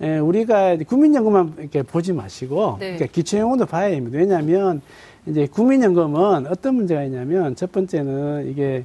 에, 0.00 0.18
우리가 0.18 0.76
국민연금만 0.76 1.54
이렇게 1.58 1.82
보지 1.82 2.12
마시고 2.12 2.76
네. 2.80 2.94
그러니까 2.94 3.06
기초연금도 3.06 3.66
봐야 3.66 3.90
됩니다. 3.90 4.18
왜냐하면 4.18 4.82
이제 5.26 5.46
국민연금은 5.46 6.46
어떤 6.48 6.74
문제가 6.74 7.04
있냐면 7.04 7.54
첫 7.54 7.70
번째는 7.72 8.48
이게 8.48 8.84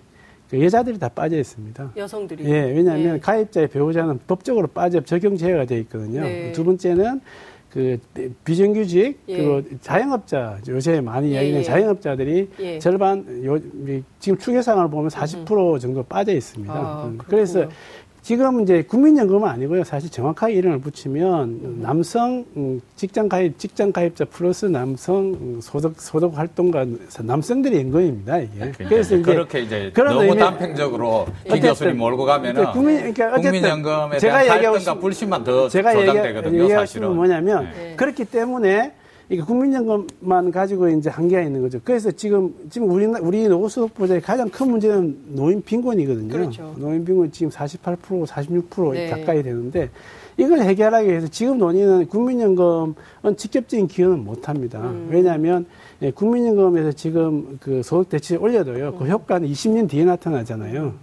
그 0.50 0.64
여자들이 0.64 0.98
다 0.98 1.10
빠져 1.10 1.38
있습니다. 1.38 1.92
여성들이. 1.96 2.44
예, 2.46 2.72
왜냐하면 2.72 3.14
네. 3.14 3.20
가입자의 3.20 3.68
배우자는 3.68 4.20
법적으로 4.26 4.68
빠져 4.68 5.02
적용 5.02 5.38
제외가 5.38 5.66
되어 5.66 5.78
있거든요. 5.80 6.22
네. 6.22 6.52
두 6.54 6.64
번째는 6.64 7.22
그 7.70 8.00
비정규직 8.44 9.20
예. 9.28 9.38
그리고 9.38 9.62
자영업자 9.82 10.58
요새 10.68 11.02
많이 11.02 11.30
예, 11.30 11.34
이야기하는 11.34 11.60
예. 11.60 11.64
자영업자들이 11.64 12.50
예. 12.60 12.80
절반 12.80 13.46
요 13.46 13.60
지금 14.20 14.38
추계상을 14.38 14.90
보면 14.90 15.10
40% 15.10 15.80
정도 15.80 16.02
빠져 16.04 16.34
있습니다. 16.34 16.74
아, 16.74 17.06
음, 17.06 17.20
그래서 17.28 17.68
지금 18.22 18.62
이제 18.62 18.84
국민연금은 18.84 19.48
아니고요. 19.48 19.84
사실 19.84 20.10
정확하게 20.10 20.54
이름을 20.54 20.82
붙이면 20.82 21.44
음. 21.50 21.80
남성 21.82 22.46
음, 22.58 22.82
직장 22.96 23.30
가입 23.30 23.58
직장 23.58 23.92
가입자 23.92 24.26
플러스 24.26 24.66
남성 24.66 25.34
음, 25.34 25.60
소득 25.62 26.00
소득 26.00 26.38
활동가 26.38 26.86
남성들의 27.22 27.80
연금입니다. 27.80 28.40
이게. 28.40 28.50
그러니까 28.58 28.90
그래서 28.90 29.16
이제 29.16 29.24
그렇게 29.24 29.60
이제 29.62 29.92
너무 29.96 30.24
의미, 30.24 30.38
단편적으로 30.38 31.28
김 31.50 31.62
교수님 31.62 31.98
몰고 31.98 32.26
가면은 32.26 32.72
국민 32.72 32.98
그러니까 32.98 33.32
국민연금에 33.32 34.20
제가 34.20 34.44
대한 34.44 34.62
갈등과 34.62 35.00
불신만 35.00 35.44
더 35.44 35.70
제가 35.70 35.94
조장되거든요. 35.94 36.70
사실은 36.70 37.16
뭐냐면 37.16 37.70
네. 37.76 37.96
그렇기 37.96 38.26
때문에 38.26 38.94
이게 39.30 39.44
국민연금만 39.44 40.50
가지고 40.50 40.90
이제 40.90 41.10
한계가 41.10 41.44
있는 41.44 41.62
거죠. 41.62 41.80
그래서 41.84 42.10
지금 42.12 42.52
지금 42.72 42.90
우리 42.90 43.06
우리 43.06 43.48
노후소득 43.48 43.94
보장의 43.94 44.22
가장 44.22 44.50
큰 44.50 44.72
문제는 44.72 45.18
노인 45.36 45.62
빈곤이거든요. 45.62 46.30
그렇죠. 46.30 46.74
노인 46.78 47.06
빈곤 47.06 47.32
지금 47.32 47.52
48% 47.52 48.26
46% 48.26 48.94
네. 48.94 49.10
가까이 49.12 49.44
되는데 49.44 49.92
이걸 50.36 50.62
해결하기 50.62 51.08
위해서 51.08 51.28
지금 51.28 51.60
논의는 51.60 52.08
국민연금은 52.08 52.96
직접적인 53.38 53.88
기여는 53.88 54.24
못 54.24 54.50
합니다. 54.50 54.80
음. 54.80 55.10
왜냐하면 55.12 55.68
예, 56.02 56.10
국민연금에서 56.10 56.92
지금 56.94 57.60
그 57.62 57.84
소득 57.84 58.10
대치 58.10 58.36
올려도요. 58.36 58.96
그 58.96 59.04
음. 59.04 59.12
효과는 59.12 59.48
20년 59.48 59.88
뒤에 59.88 60.06
나타나잖아요. 60.06 60.94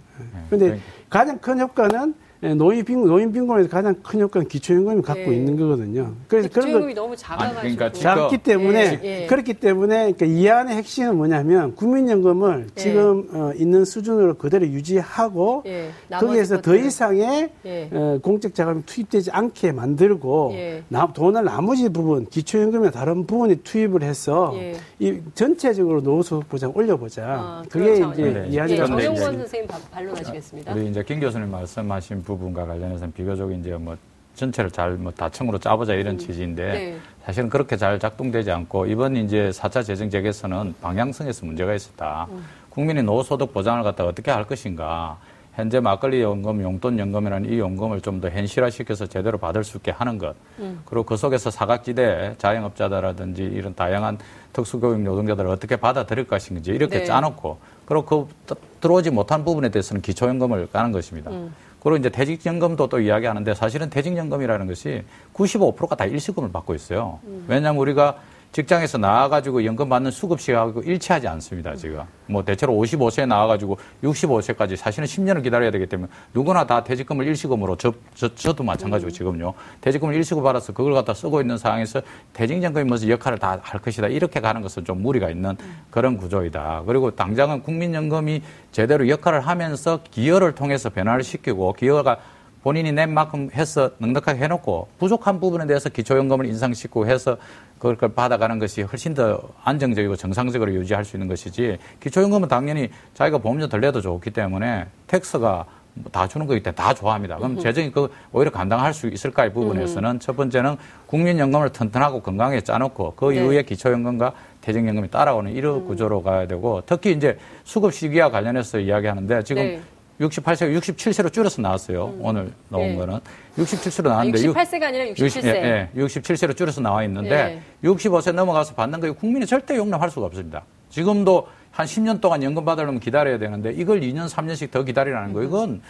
그런데 0.49 0.71
네. 0.71 0.79
가장 1.09 1.37
큰 1.37 1.59
효과는 1.61 2.09
예, 2.09 2.17
노인 2.55 2.85
빈곤, 2.85 3.07
노인 3.09 3.31
빈곤에서 3.31 3.69
가장 3.69 3.95
큰 4.03 4.21
효과는 4.21 4.47
기초연금이 4.47 5.01
갖고 5.01 5.29
네. 5.29 5.35
있는 5.35 5.57
거거든요. 5.57 6.13
그래서 6.27 6.49
그런 6.49 6.65
기초연금이 6.65 6.93
너무 6.93 7.15
작아가지고 7.15 7.61
그러니까 7.61 7.91
작기 7.91 8.37
때문에 8.37 9.01
네. 9.01 9.25
그렇기 9.25 9.55
때문에 9.55 10.11
그러니까 10.13 10.25
이 10.25 10.47
안의 10.47 10.75
핵심은 10.77 11.17
뭐냐면 11.17 11.75
국민연금을 11.75 12.67
네. 12.75 12.81
지금 12.81 13.27
어, 13.33 13.51
있는 13.55 13.85
수준으로 13.85 14.35
그대로 14.35 14.67
유지하고 14.67 15.63
거기에서 16.11 16.61
더 16.61 16.75
이상의 16.75 17.49
어, 17.91 18.19
공적 18.21 18.53
자금이 18.53 18.83
투입되지 18.85 19.31
않게 19.31 19.71
만들고 19.71 20.53
나, 20.89 21.11
돈을 21.11 21.43
나머지 21.43 21.89
부분 21.89 22.25
기초연금의 22.27 22.91
다른 22.91 23.25
부분에 23.25 23.55
투입을 23.55 24.03
해서 24.03 24.53
이 24.99 25.19
전체적으로 25.33 26.01
노후소득 26.01 26.49
보장 26.49 26.71
올려보자. 26.75 27.23
아, 27.25 27.63
그게. 27.69 27.95
이제 27.97 28.47
이 28.49 28.59
안의 28.59 28.77
정용권 28.77 29.37
선생님 29.37 29.67
반론하시겠습니다. 29.91 30.73
우리 30.73 30.87
이제 30.89 31.03
김 31.03 31.19
교수님 31.19 31.49
말씀하신 31.49 32.23
부분과 32.27 32.65
관련해서는 32.65 33.13
비교적 33.13 33.51
이제 33.53 33.71
뭐 33.71 33.95
전체를 34.35 34.69
잘 34.69 34.97
뭐 34.97 35.11
다층으로 35.11 35.57
짜보자 35.57 35.93
이런 35.93 36.15
음, 36.15 36.17
취지인데 36.19 36.63
네. 36.73 36.97
사실은 37.25 37.49
그렇게 37.49 37.75
잘 37.77 37.97
작동되지 37.97 38.51
않고 38.51 38.85
이번 38.85 39.15
이제 39.15 39.49
4차 39.53 39.83
재정 39.83 40.09
재개선은 40.09 40.75
방향성에서 40.81 41.45
문제가 41.45 41.73
있었다. 41.73 42.27
음. 42.29 42.43
국민이 42.69 43.01
노소득 43.01 43.53
보장을 43.53 43.81
갖다 43.83 44.05
어떻게 44.05 44.29
할 44.29 44.43
것인가. 44.45 45.17
현재 45.55 45.79
막걸리 45.79 46.21
연금, 46.21 46.61
용돈 46.61 46.99
연금이라는 46.99 47.51
이 47.51 47.57
연금을 47.57 48.01
좀 48.01 48.21
더 48.21 48.29
현실화시켜서 48.29 49.07
제대로 49.07 49.39
받을 49.39 49.63
수 49.63 49.77
있게 49.77 49.89
하는 49.89 50.19
것. 50.19 50.35
음. 50.59 50.81
그리고 50.85 51.03
그 51.03 51.17
속에서 51.17 51.49
사각지대 51.49 52.35
자영업자들라든지 52.37 53.41
이런 53.43 53.73
다양한 53.73 54.19
특수교육 54.53 55.01
노동자들을 55.01 55.49
어떻게 55.49 55.75
받아들일 55.75 56.27
것인지 56.27 56.69
이렇게 56.71 56.99
네. 56.99 57.05
짜놓고 57.05 57.57
그리고 57.85 58.05
그 58.05 58.55
들어오지 58.81 59.09
못한 59.09 59.43
부분에 59.43 59.69
대해서는 59.69 60.03
기초연금을 60.03 60.67
까는 60.71 60.91
것입니다. 60.91 61.31
음. 61.31 61.51
그리고 61.87 61.99
이제 61.99 62.09
퇴직연금도 62.09 62.87
또 62.89 62.99
이야기하는데 62.99 63.53
사실은 63.53 63.89
퇴직연금이라는 63.89 64.67
것이 64.67 65.03
95%가 65.33 65.95
다 65.95 66.03
일시금을 66.03 66.51
받고 66.51 66.75
있어요. 66.75 67.19
음. 67.23 67.45
왜냐하면 67.47 67.79
우리가 67.79 68.17
직장에서 68.51 68.97
나와가지고 68.97 69.65
연금 69.65 69.89
받는 69.89 70.09
수급시하고 70.09 70.81
일치하지 70.81 71.27
않습니다, 71.27 71.75
지금. 71.75 72.01
뭐 72.25 72.43
대체로 72.43 72.73
55세에 72.73 73.27
나와가지고 73.27 73.77
65세까지 74.03 74.75
사실은 74.75 75.05
10년을 75.05 75.43
기다려야 75.43 75.71
되기 75.71 75.85
때문에 75.85 76.09
누구나 76.33 76.65
다 76.65 76.83
퇴직금을 76.83 77.27
일시금으로 77.27 77.75
저, 77.77 77.93
저, 78.15 78.33
저도 78.33 78.63
마찬가지고 78.63 79.11
지금요. 79.11 79.53
퇴직금을 79.81 80.15
일시금 80.15 80.41
받아서 80.43 80.73
그걸 80.73 80.93
갖다 80.93 81.13
쓰고 81.13 81.41
있는 81.41 81.57
상황에서 81.57 82.01
퇴직연금이 82.33 82.85
무슨 82.85 83.09
역할을 83.09 83.37
다 83.37 83.57
할 83.61 83.81
것이다. 83.81 84.07
이렇게 84.07 84.39
가는 84.39 84.61
것은 84.61 84.85
좀 84.85 85.01
무리가 85.01 85.29
있는 85.29 85.55
그런 85.89 86.17
구조이다. 86.17 86.83
그리고 86.87 87.11
당장은 87.11 87.63
국민연금이 87.63 88.41
제대로 88.71 89.07
역할을 89.09 89.41
하면서 89.41 89.99
기여를 90.11 90.55
통해서 90.55 90.89
변화를 90.89 91.23
시키고 91.23 91.73
기여가 91.73 92.17
본인이 92.63 92.91
낸 92.91 93.13
만큼 93.13 93.49
해서 93.53 93.91
넉넉하게 93.99 94.39
해놓고 94.43 94.89
부족한 94.99 95.39
부분에 95.39 95.67
대해서 95.67 95.89
기초연금을 95.89 96.45
인상시키고 96.47 97.07
해서 97.07 97.37
그걸 97.79 97.95
받아가는 97.95 98.59
것이 98.59 98.81
훨씬 98.81 99.13
더 99.13 99.41
안정적이고 99.63 100.15
정상적으로 100.15 100.73
유지할 100.73 101.05
수 101.05 101.15
있는 101.15 101.27
것이지 101.27 101.77
기초연금은 101.99 102.47
당연히 102.47 102.89
자기가 103.13 103.37
보험료 103.37 103.67
덜 103.67 103.81
내도 103.81 104.01
좋기 104.01 104.31
때문에 104.31 104.87
텍스가 105.07 105.65
다 106.11 106.27
주는 106.27 106.45
거기 106.45 106.61
때문에 106.61 106.75
다 106.75 106.93
좋아합니다. 106.93 107.37
그럼 107.37 107.59
재정이 107.59 107.91
그 107.91 108.11
오히려 108.31 108.51
감당할 108.51 108.93
수 108.93 109.07
있을까의 109.07 109.53
부분에서는 109.53 110.09
음. 110.11 110.19
첫 110.19 110.35
번째는 110.35 110.75
국민연금을 111.07 111.71
튼튼하고 111.71 112.21
건강하게 112.21 112.61
짜놓고 112.61 113.13
그 113.15 113.31
네. 113.31 113.37
이후에 113.37 113.63
기초연금과 113.63 114.33
퇴직연금이 114.61 115.09
따라오는 115.09 115.53
이런 115.53 115.77
음. 115.77 115.87
구조로 115.87 116.21
가야 116.23 116.47
되고 116.47 116.83
특히 116.85 117.11
이제 117.11 117.37
수급 117.63 117.93
시기와 117.93 118.29
관련해서 118.29 118.79
이야기하는데 118.79 119.43
지금 119.43 119.63
네. 119.63 119.81
68세가 120.19 120.75
67세로 120.79 121.31
줄여서 121.31 121.61
나왔어요. 121.61 122.07
음. 122.07 122.19
오늘 122.21 122.51
나온 122.69 122.87
네. 122.87 122.95
거는. 122.95 123.19
67세로 123.57 124.07
나왔는데. 124.09 124.39
아, 124.39 124.51
68세가 124.51 124.83
아니라 124.83 125.05
67세. 125.05 125.23
60, 125.25 125.45
예, 125.45 125.89
예, 125.95 126.01
67세로 126.01 126.57
줄여서 126.57 126.81
나와 126.81 127.03
있는데 127.03 127.29
네. 127.29 127.61
65세 127.83 128.33
넘어가서 128.33 128.73
받는 128.75 128.99
거 128.99 129.13
국민이 129.13 129.45
절대 129.45 129.77
용납할 129.77 130.09
수가 130.09 130.25
없습니다. 130.27 130.63
지금도 130.89 131.47
한 131.71 131.85
10년 131.85 132.19
동안 132.21 132.41
연금 132.41 132.65
받으려면 132.65 132.99
기다려야 132.99 133.37
되는데 133.37 133.71
이걸 133.71 134.01
2년, 134.01 134.27
3년씩 134.27 134.71
더 134.71 134.83
기다리라는 134.83 135.33
거 135.33 135.43
이건 135.43 135.81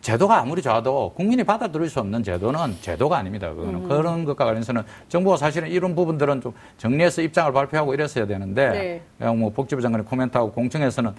제도가 0.00 0.40
아무리 0.40 0.62
좋아도 0.62 1.12
국민이 1.14 1.44
받아들일 1.44 1.88
수 1.88 2.00
없는 2.00 2.22
제도는 2.22 2.76
제도가 2.80 3.18
아닙니다. 3.18 3.50
그거는 3.50 3.74
음. 3.74 3.88
그런 3.88 4.24
것과 4.24 4.44
관련해서는 4.46 4.82
정부가 5.08 5.36
사실은 5.36 5.68
이런 5.68 5.94
부분들은 5.94 6.40
좀 6.40 6.52
정리해서 6.78 7.22
입장을 7.22 7.52
발표하고 7.52 7.94
이랬어야 7.94 8.26
되는데 8.26 9.02
네. 9.18 9.32
뭐 9.32 9.50
복지부 9.50 9.80
장관이 9.80 10.04
코멘트하고 10.04 10.52
공청에서는 10.52 11.12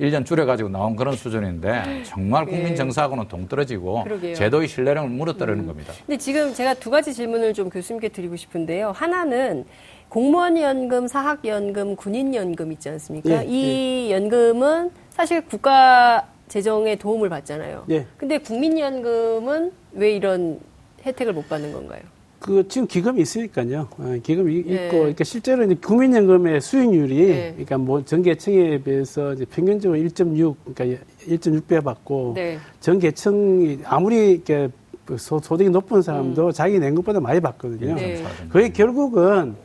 1년 0.00 0.24
줄여가지고 0.24 0.68
나온 0.68 0.96
그런 0.96 1.16
수준인데 1.16 2.02
정말 2.04 2.44
국민 2.46 2.68
네. 2.68 2.74
정서하고는 2.74 3.28
동떨어지고 3.28 4.04
그러게요. 4.04 4.34
제도의 4.34 4.68
신뢰력을 4.68 5.08
무너뜨리는 5.10 5.58
음. 5.60 5.66
겁니다. 5.66 5.92
근데 6.06 6.16
지금 6.16 6.54
제가 6.54 6.74
두 6.74 6.90
가지 6.90 7.12
질문을 7.12 7.54
좀 7.54 7.68
교수님께 7.68 8.08
드리고 8.10 8.36
싶은데요. 8.36 8.92
하나는 8.92 9.64
공무원 10.08 10.58
연금, 10.58 11.06
사학 11.06 11.44
연금, 11.44 11.96
군인 11.96 12.34
연금 12.34 12.72
있지 12.72 12.88
않습니까? 12.88 13.44
예, 13.44 13.46
이 13.46 14.08
예. 14.08 14.14
연금은 14.14 14.90
사실 15.10 15.42
국가 15.42 16.26
재정에 16.48 16.96
도움을 16.96 17.28
받잖아요. 17.28 17.84
예. 17.90 18.06
근데 18.16 18.38
국민 18.38 18.78
연금은 18.78 19.72
왜 19.92 20.12
이런 20.12 20.60
혜택을 21.04 21.32
못 21.32 21.48
받는 21.48 21.72
건가요? 21.72 22.00
그 22.38 22.66
지금 22.68 22.86
기금이 22.86 23.20
있으니까요. 23.22 23.88
어, 23.98 24.16
기금이 24.22 24.64
네. 24.64 24.86
있고, 24.86 24.98
그러니까 24.98 25.24
실제로 25.24 25.64
이제 25.64 25.74
국민연금의 25.74 26.60
수익률이, 26.60 27.26
네. 27.26 27.50
그러니까 27.52 27.78
뭐 27.78 28.04
전계층에 28.04 28.78
비해서 28.82 29.32
이제 29.32 29.44
평균적으로 29.44 29.98
1.6, 30.00 30.54
그러니까 30.74 31.02
1.6배 31.26 31.82
받고, 31.82 32.32
네. 32.36 32.58
전계층이 32.80 33.80
아무리 33.84 34.32
이렇게 34.32 34.68
그 35.04 35.16
소, 35.18 35.40
소득이 35.40 35.70
높은 35.70 36.00
사람도 36.02 36.46
음. 36.46 36.52
자기 36.52 36.78
낸 36.78 36.94
것보다 36.94 37.18
많이 37.18 37.40
받거든요. 37.40 37.94
네. 37.94 38.22
그게 38.50 38.68
결국은 38.68 39.56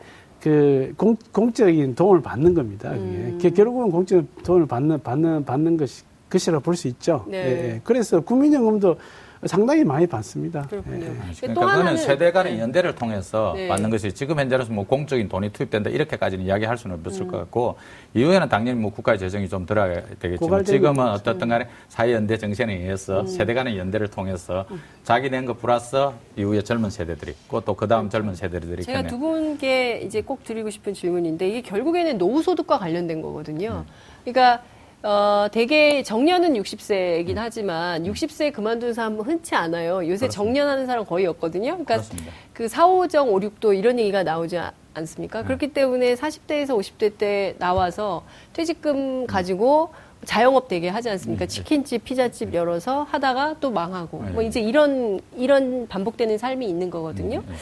그 0.42 0.94
공, 0.98 1.16
공적인 1.32 1.96
도움을 1.96 2.22
받는 2.22 2.54
겁니다. 2.54 2.92
음. 2.94 3.38
그게 3.38 3.50
결국은 3.50 3.92
공적인 3.92 4.28
도움을 4.44 4.66
받는 4.68 5.02
받는 5.04 5.46
받는 5.46 5.78
것이 5.78 6.04
것이라 6.30 6.60
볼 6.60 6.76
수 6.76 6.88
있죠. 6.88 7.26
네. 7.28 7.38
예, 7.38 7.82
그래서 7.84 8.20
국민연금도 8.20 8.98
상당히 9.46 9.84
많이 9.84 10.08
받습니다. 10.08 10.62
그렇군요. 10.70 11.06
예. 11.06 11.16
그러니까 11.40 11.66
그거는 11.66 11.98
세대 11.98 12.32
간의 12.32 12.54
네. 12.56 12.60
연대를 12.62 12.96
통해서 12.96 13.54
네. 13.56 13.68
받는 13.68 13.90
것이 13.90 14.12
지금 14.14 14.40
현재로서 14.40 14.72
뭐 14.72 14.86
공적인 14.86 15.28
돈이 15.30 15.52
투입된다 15.52 15.90
이렇게까지는 15.90 16.46
이야기할 16.46 16.78
수는 16.78 17.00
없을 17.06 17.24
음. 17.24 17.28
것 17.28 17.38
같고 17.38 17.76
이후에는 18.14 18.50
당연히 18.50 18.80
뭐 18.80 18.92
국가의 18.92 19.20
재정이 19.20 19.50
좀 19.50 19.66
들어야 19.66 20.02
되겠지만 20.20 20.64
지금은 20.64 21.06
어떻든 21.08 21.48
간에 21.50 21.68
사회연대 21.90 22.38
정신에 22.38 22.74
의해서 22.76 23.22
음. 23.22 23.28
세대 23.28 23.54
간의 23.54 23.78
연대를 23.78 24.08
통해서 24.10 24.66
음. 24.72 24.82
자기 25.04 25.30
낸 25.30 25.44
거 25.44 25.54
플러스 25.54 25.98
이후에 26.38 26.62
젊은 26.62 26.90
세대들이 26.90 27.36
또그 27.66 27.88
다음 27.88 28.10
젊은 28.10 28.34
세대들이 28.34 28.84
제가 28.84 29.04
두 29.04 29.20
분께 29.20 30.00
이제 30.06 30.22
꼭 30.22 30.44
드리고 30.46 30.70
싶은 30.70 30.94
질문인데 30.94 31.50
이게 31.50 31.62
결국에는 31.62 32.18
노후 32.18 32.42
소득과 32.42 32.80
관련된 32.80 33.22
거거든요. 33.22 33.84
음. 33.86 33.92
그러니까 34.24 34.64
어, 35.04 35.48
대개 35.52 36.02
정년은 36.02 36.54
60세이긴 36.54 37.32
음. 37.32 37.38
하지만 37.38 38.04
60세 38.06 38.54
그만둔 38.54 38.94
사람 38.94 39.20
흔치 39.20 39.54
않아요. 39.54 39.98
요새 39.98 40.28
그렇습니다. 40.28 40.32
정년하는 40.32 40.86
사람 40.86 41.06
거의 41.06 41.26
없거든요. 41.28 41.72
그러니까 41.72 41.96
그렇습니다. 41.96 42.32
그 42.54 42.70
4, 42.70 42.88
5정, 42.88 43.28
5, 43.28 43.40
6도 43.42 43.78
이런 43.78 44.00
얘기가 44.00 44.24
나오지 44.24 44.58
않습니까? 44.94 45.42
네. 45.42 45.46
그렇기 45.46 45.74
때문에 45.74 46.16
40대에서 46.16 46.70
50대 46.70 47.18
때 47.18 47.56
나와서 47.60 48.24
퇴직금 48.54 49.24
음. 49.24 49.28
가지고 49.28 49.90
자영업 50.24 50.70
되게 50.70 50.88
하지 50.88 51.10
않습니까? 51.10 51.46
네. 51.46 51.48
치킨집, 51.48 52.06
피자집 52.06 52.54
열어서 52.54 53.04
하다가 53.04 53.58
또 53.60 53.72
망하고 53.72 54.24
네. 54.24 54.32
뭐 54.32 54.42
이제 54.42 54.62
이런 54.62 55.20
이런 55.36 55.86
반복되는 55.90 56.38
삶이 56.38 56.66
있는 56.66 56.90
거거든요. 56.90 57.44
네. 57.46 57.56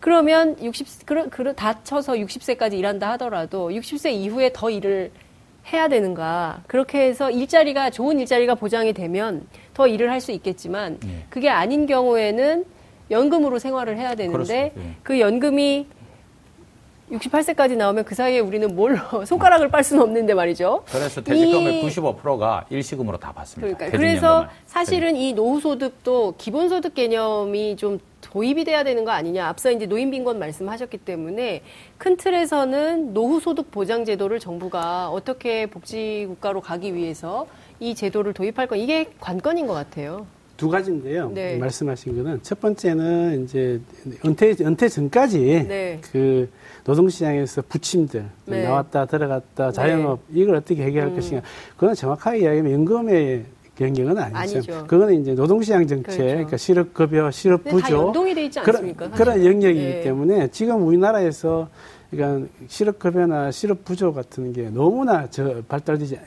그러면 0.00 0.56
60 0.60 1.06
그러, 1.06 1.28
그러 1.28 1.52
다쳐서 1.52 2.14
60세까지 2.14 2.72
일한다 2.72 3.10
하더라도 3.12 3.68
60세 3.70 4.10
이후에 4.12 4.50
더 4.54 4.70
일을 4.70 5.12
해야 5.72 5.88
되는가. 5.88 6.62
그렇게 6.66 7.00
해서 7.00 7.30
일자리가, 7.30 7.90
좋은 7.90 8.18
일자리가 8.18 8.54
보장이 8.54 8.92
되면 8.92 9.46
더 9.74 9.86
일을 9.86 10.10
할 10.10 10.20
수 10.20 10.32
있겠지만, 10.32 10.98
네. 11.00 11.24
그게 11.30 11.48
아닌 11.48 11.86
경우에는 11.86 12.64
연금으로 13.10 13.58
생활을 13.58 13.98
해야 13.98 14.14
되는데, 14.14 14.72
네. 14.74 14.96
그 15.02 15.18
연금이 15.18 15.86
68세까지 17.10 17.76
나오면 17.76 18.04
그 18.04 18.14
사이에 18.14 18.38
우리는 18.38 18.74
뭘 18.74 18.98
손가락을 19.26 19.68
빨 19.68 19.84
수는 19.84 20.02
없는데 20.02 20.32
말이죠. 20.34 20.84
그래서 20.86 21.20
퇴직금의 21.22 21.80
이... 21.80 21.86
95%가 21.86 22.64
일시금으로 22.70 23.18
다 23.18 23.32
받습니다. 23.32 23.76
그러니까 23.76 23.98
그래서 23.98 24.48
사실은 24.66 25.16
이 25.16 25.34
노후소득도 25.34 26.34
기본소득 26.38 26.94
개념이 26.94 27.76
좀 27.76 27.98
도입이 28.22 28.64
돼야 28.64 28.82
되는 28.84 29.04
거 29.04 29.10
아니냐. 29.10 29.46
앞서 29.46 29.70
이제 29.70 29.86
노인 29.86 30.10
빈곤 30.10 30.38
말씀하셨기 30.38 30.98
때문에 30.98 31.62
큰 31.98 32.16
틀에서는 32.16 33.12
노후 33.12 33.40
소득 33.40 33.70
보장 33.70 34.04
제도를 34.04 34.40
정부가 34.40 35.10
어떻게 35.10 35.66
복지 35.66 36.24
국가로 36.28 36.62
가기 36.62 36.94
위해서 36.94 37.46
이 37.78 37.94
제도를 37.94 38.32
도입할 38.32 38.68
건 38.68 38.78
이게 38.78 39.10
관건인 39.20 39.66
것 39.66 39.74
같아요. 39.74 40.26
두 40.56 40.68
가지인데요. 40.68 41.30
네. 41.30 41.56
말씀하신 41.56 42.16
거는 42.16 42.40
첫 42.42 42.60
번째는 42.60 43.44
이제 43.44 43.80
은퇴 44.24 44.54
은퇴 44.60 44.88
전까지 44.88 45.66
네. 45.66 46.00
그 46.12 46.48
노동시장에서 46.84 47.62
부침들 47.62 48.24
네. 48.46 48.62
나왔다 48.62 49.06
들어갔다 49.06 49.72
자영업 49.72 50.20
네. 50.28 50.40
이걸 50.40 50.54
어떻게 50.54 50.84
해결할 50.84 51.10
음. 51.10 51.16
것인가 51.16 51.42
그건 51.76 51.96
정확하게 51.96 52.42
이야기하면 52.42 52.72
연금의 52.72 53.44
변경은 53.76 54.18
아니죠. 54.18 54.58
아니죠. 54.58 54.86
그거는 54.86 55.20
이제 55.22 55.34
노동시장 55.34 55.86
정책, 55.86 56.04
그렇죠. 56.04 56.22
그러니까 56.24 56.56
실업급여, 56.56 57.30
실업부조 57.30 58.06
연동이 58.06 58.34
돼 58.34 58.44
있지 58.44 58.60
않습니까? 58.60 59.10
그런, 59.10 59.18
그런 59.18 59.44
영역이기 59.44 59.86
네. 59.86 60.00
때문에 60.02 60.48
지금 60.48 60.86
우리나라에서 60.86 61.68
그러니까 62.10 62.46
실업급여나 62.68 63.50
실업부조 63.50 64.12
같은 64.12 64.52
게 64.52 64.68
너무나 64.68 65.26
저 65.30 65.62
발달되지 65.66 66.18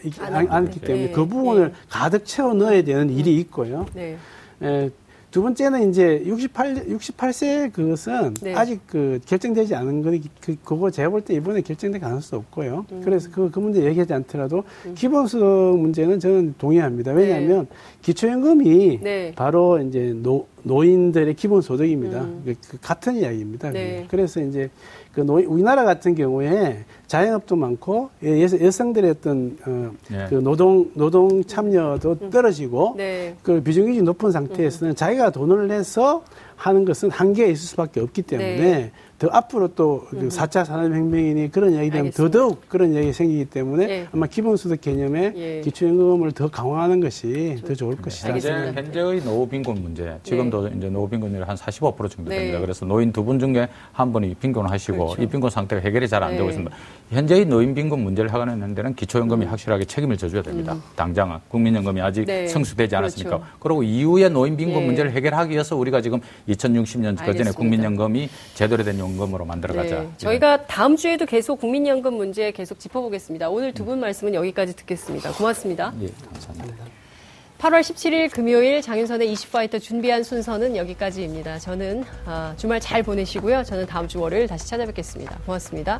않기 0.49 0.81
때문에 0.81 1.05
네. 1.07 1.11
그 1.11 1.27
부분을 1.27 1.67
네. 1.67 1.73
가득 1.89 2.25
채워 2.25 2.55
넣어야 2.55 2.83
되는 2.83 3.09
일이 3.11 3.37
있고요. 3.37 3.85
네. 3.93 4.17
에, 4.63 4.89
두 5.35 5.41
번째는 5.41 5.89
이제 5.89 6.23
68, 6.25 6.85
68세 6.87 7.73
그것은 7.73 8.35
네. 8.35 8.55
아직 8.55 8.79
그 8.87 9.19
결정되지 9.25 9.75
않은 9.75 10.01
거니, 10.01 10.21
그, 10.39 10.55
그거 10.63 10.89
제가 10.89 11.09
볼 11.09 11.25
때 11.25 11.33
이번에 11.33 11.59
결정될 11.59 11.99
가능성도 11.99 12.37
없고요. 12.37 12.85
음. 12.89 13.01
그래서 13.03 13.29
그, 13.33 13.51
그 13.51 13.59
문제 13.59 13.83
얘기하지 13.83 14.13
않더라도 14.13 14.63
음. 14.85 14.95
기본소득 14.95 15.77
문제는 15.77 16.21
저는 16.21 16.55
동의합니다. 16.57 17.11
왜냐하면 17.11 17.67
네. 17.69 17.75
기초연금이 18.01 18.99
네. 19.03 19.33
바로 19.35 19.77
이제 19.79 20.13
노, 20.15 20.47
노인들의 20.65 21.35
기본 21.35 21.61
소득입니다. 21.61 22.21
음. 22.21 22.41
그, 22.43 22.55
그 22.67 22.77
같은 22.81 23.15
이야기입니다. 23.15 23.69
네. 23.69 24.05
그래서 24.09 24.41
이제 24.41 24.69
그 25.13 25.21
노, 25.21 25.35
우리나라 25.35 25.85
같은 25.85 26.15
경우에 26.15 26.83
자영업도 27.07 27.55
많고 27.55 28.09
예, 28.23 28.41
여성들의 28.41 29.11
어떤 29.11 29.57
어, 29.65 29.91
네. 30.09 30.25
그 30.27 30.35
노동 30.35 30.89
노동 30.95 31.43
참여도 31.43 32.17
음. 32.19 32.29
떨어지고 32.31 32.95
네. 32.97 33.35
그 33.43 33.61
비정규직 33.61 34.03
높은 34.03 34.31
상태에서는 34.31 34.93
음. 34.93 34.95
자기가 34.95 35.29
돈을 35.29 35.67
내서 35.67 36.23
하는 36.55 36.83
것은 36.83 37.11
한계가 37.11 37.49
있을 37.49 37.67
수밖에 37.67 37.99
없기 37.99 38.23
때문에 38.23 38.57
네. 38.57 38.91
더 39.17 39.29
앞으로 39.31 39.69
또 39.75 40.05
음. 40.13 40.27
4차 40.27 40.65
산업혁명이니 40.65 41.49
그런 41.51 41.73
이야기 41.73 41.89
되면 41.89 42.11
더더욱 42.11 42.67
그런 42.67 42.93
이야기 42.93 43.13
생기기 43.13 43.45
때문에 43.45 43.89
예. 43.89 44.07
아마 44.11 44.27
기본소득 44.27 44.81
개념에 44.81 45.31
예. 45.37 45.61
기초연금을 45.61 46.33
더 46.33 46.49
강화하는 46.49 46.99
것이 46.99 47.55
더 47.65 47.73
좋을 47.73 47.95
것이다. 47.95 48.31
현재, 48.31 48.51
현재의 48.75 49.21
노후 49.23 49.47
빈곤 49.47 49.81
문제, 49.81 50.17
지금도 50.23 50.67
네. 50.69 50.75
이제 50.77 50.89
노후 50.89 51.07
빈곤율이 51.07 51.43
한 51.43 51.55
45% 51.55 52.09
정도 52.09 52.29
됩니다. 52.29 52.57
네. 52.57 52.59
그래서 52.59 52.85
노인 52.85 53.11
두 53.13 53.25
분 53.25 53.39
중에 53.39 53.67
한 53.93 54.11
분이 54.13 54.35
빈곤을 54.35 54.69
하시고 54.69 54.97
그렇죠. 54.97 55.21
이 55.21 55.25
빈곤 55.27 55.49
상태가 55.49 55.81
해결이 55.81 56.07
잘안 56.09 56.31
네. 56.31 56.37
되고 56.37 56.49
있습니다. 56.49 56.75
현재의 57.11 57.45
노인 57.45 57.73
빈곤 57.73 58.01
문제를 58.03 58.31
하는 58.33 58.75
데는 58.75 58.93
기초연금이 58.95 59.45
음. 59.45 59.49
확실하게 59.49 59.85
책임을 59.85 60.17
져줘야 60.17 60.41
됩니다. 60.41 60.73
음. 60.73 60.81
당장은 60.95 61.37
국민연금이 61.47 62.01
아직 62.01 62.25
네. 62.25 62.47
성수되지 62.47 62.95
않았으니까. 62.97 63.29
그렇죠. 63.29 63.45
그리고 63.59 63.81
이후에 63.83 64.27
노인 64.29 64.57
빈곤 64.57 64.81
네. 64.81 64.85
문제를 64.87 65.11
해결하기 65.13 65.51
위해서 65.51 65.75
우리가 65.77 66.01
지금 66.01 66.19
2060년 66.49 67.17
그전에 67.25 67.51
국민연금이 67.51 68.29
제대로 68.53 68.83
된 68.83 68.99
연금으로 69.05 69.45
만들어가자. 69.45 69.99
네. 70.01 70.09
저희가 70.17 70.65
다음 70.67 70.95
주에도 70.97 71.25
계속 71.25 71.59
국민연금 71.61 72.13
문제 72.15 72.51
계속 72.51 72.79
짚어보겠습니다. 72.79 73.49
오늘 73.49 73.73
두 73.73 73.85
분 73.85 73.99
말씀은 73.99 74.33
여기까지 74.33 74.75
듣겠습니다. 74.75 75.31
고맙습니다. 75.33 75.93
예, 76.01 76.07
감사합니다. 76.31 76.83
8월 77.59 77.79
17일 77.81 78.31
금요일 78.33 78.81
장윤선의 78.81 79.31
이슈파이터 79.31 79.79
준비한 79.79 80.23
순서는 80.23 80.75
여기까지입니다. 80.75 81.59
저는 81.59 82.03
아, 82.25 82.53
주말 82.57 82.79
잘 82.79 83.01
보내시고요. 83.03 83.63
저는 83.63 83.85
다음 83.85 84.07
주 84.07 84.19
월요일 84.19 84.47
다시 84.47 84.67
찾아뵙겠습니다. 84.67 85.39
고맙습니다. 85.45 85.99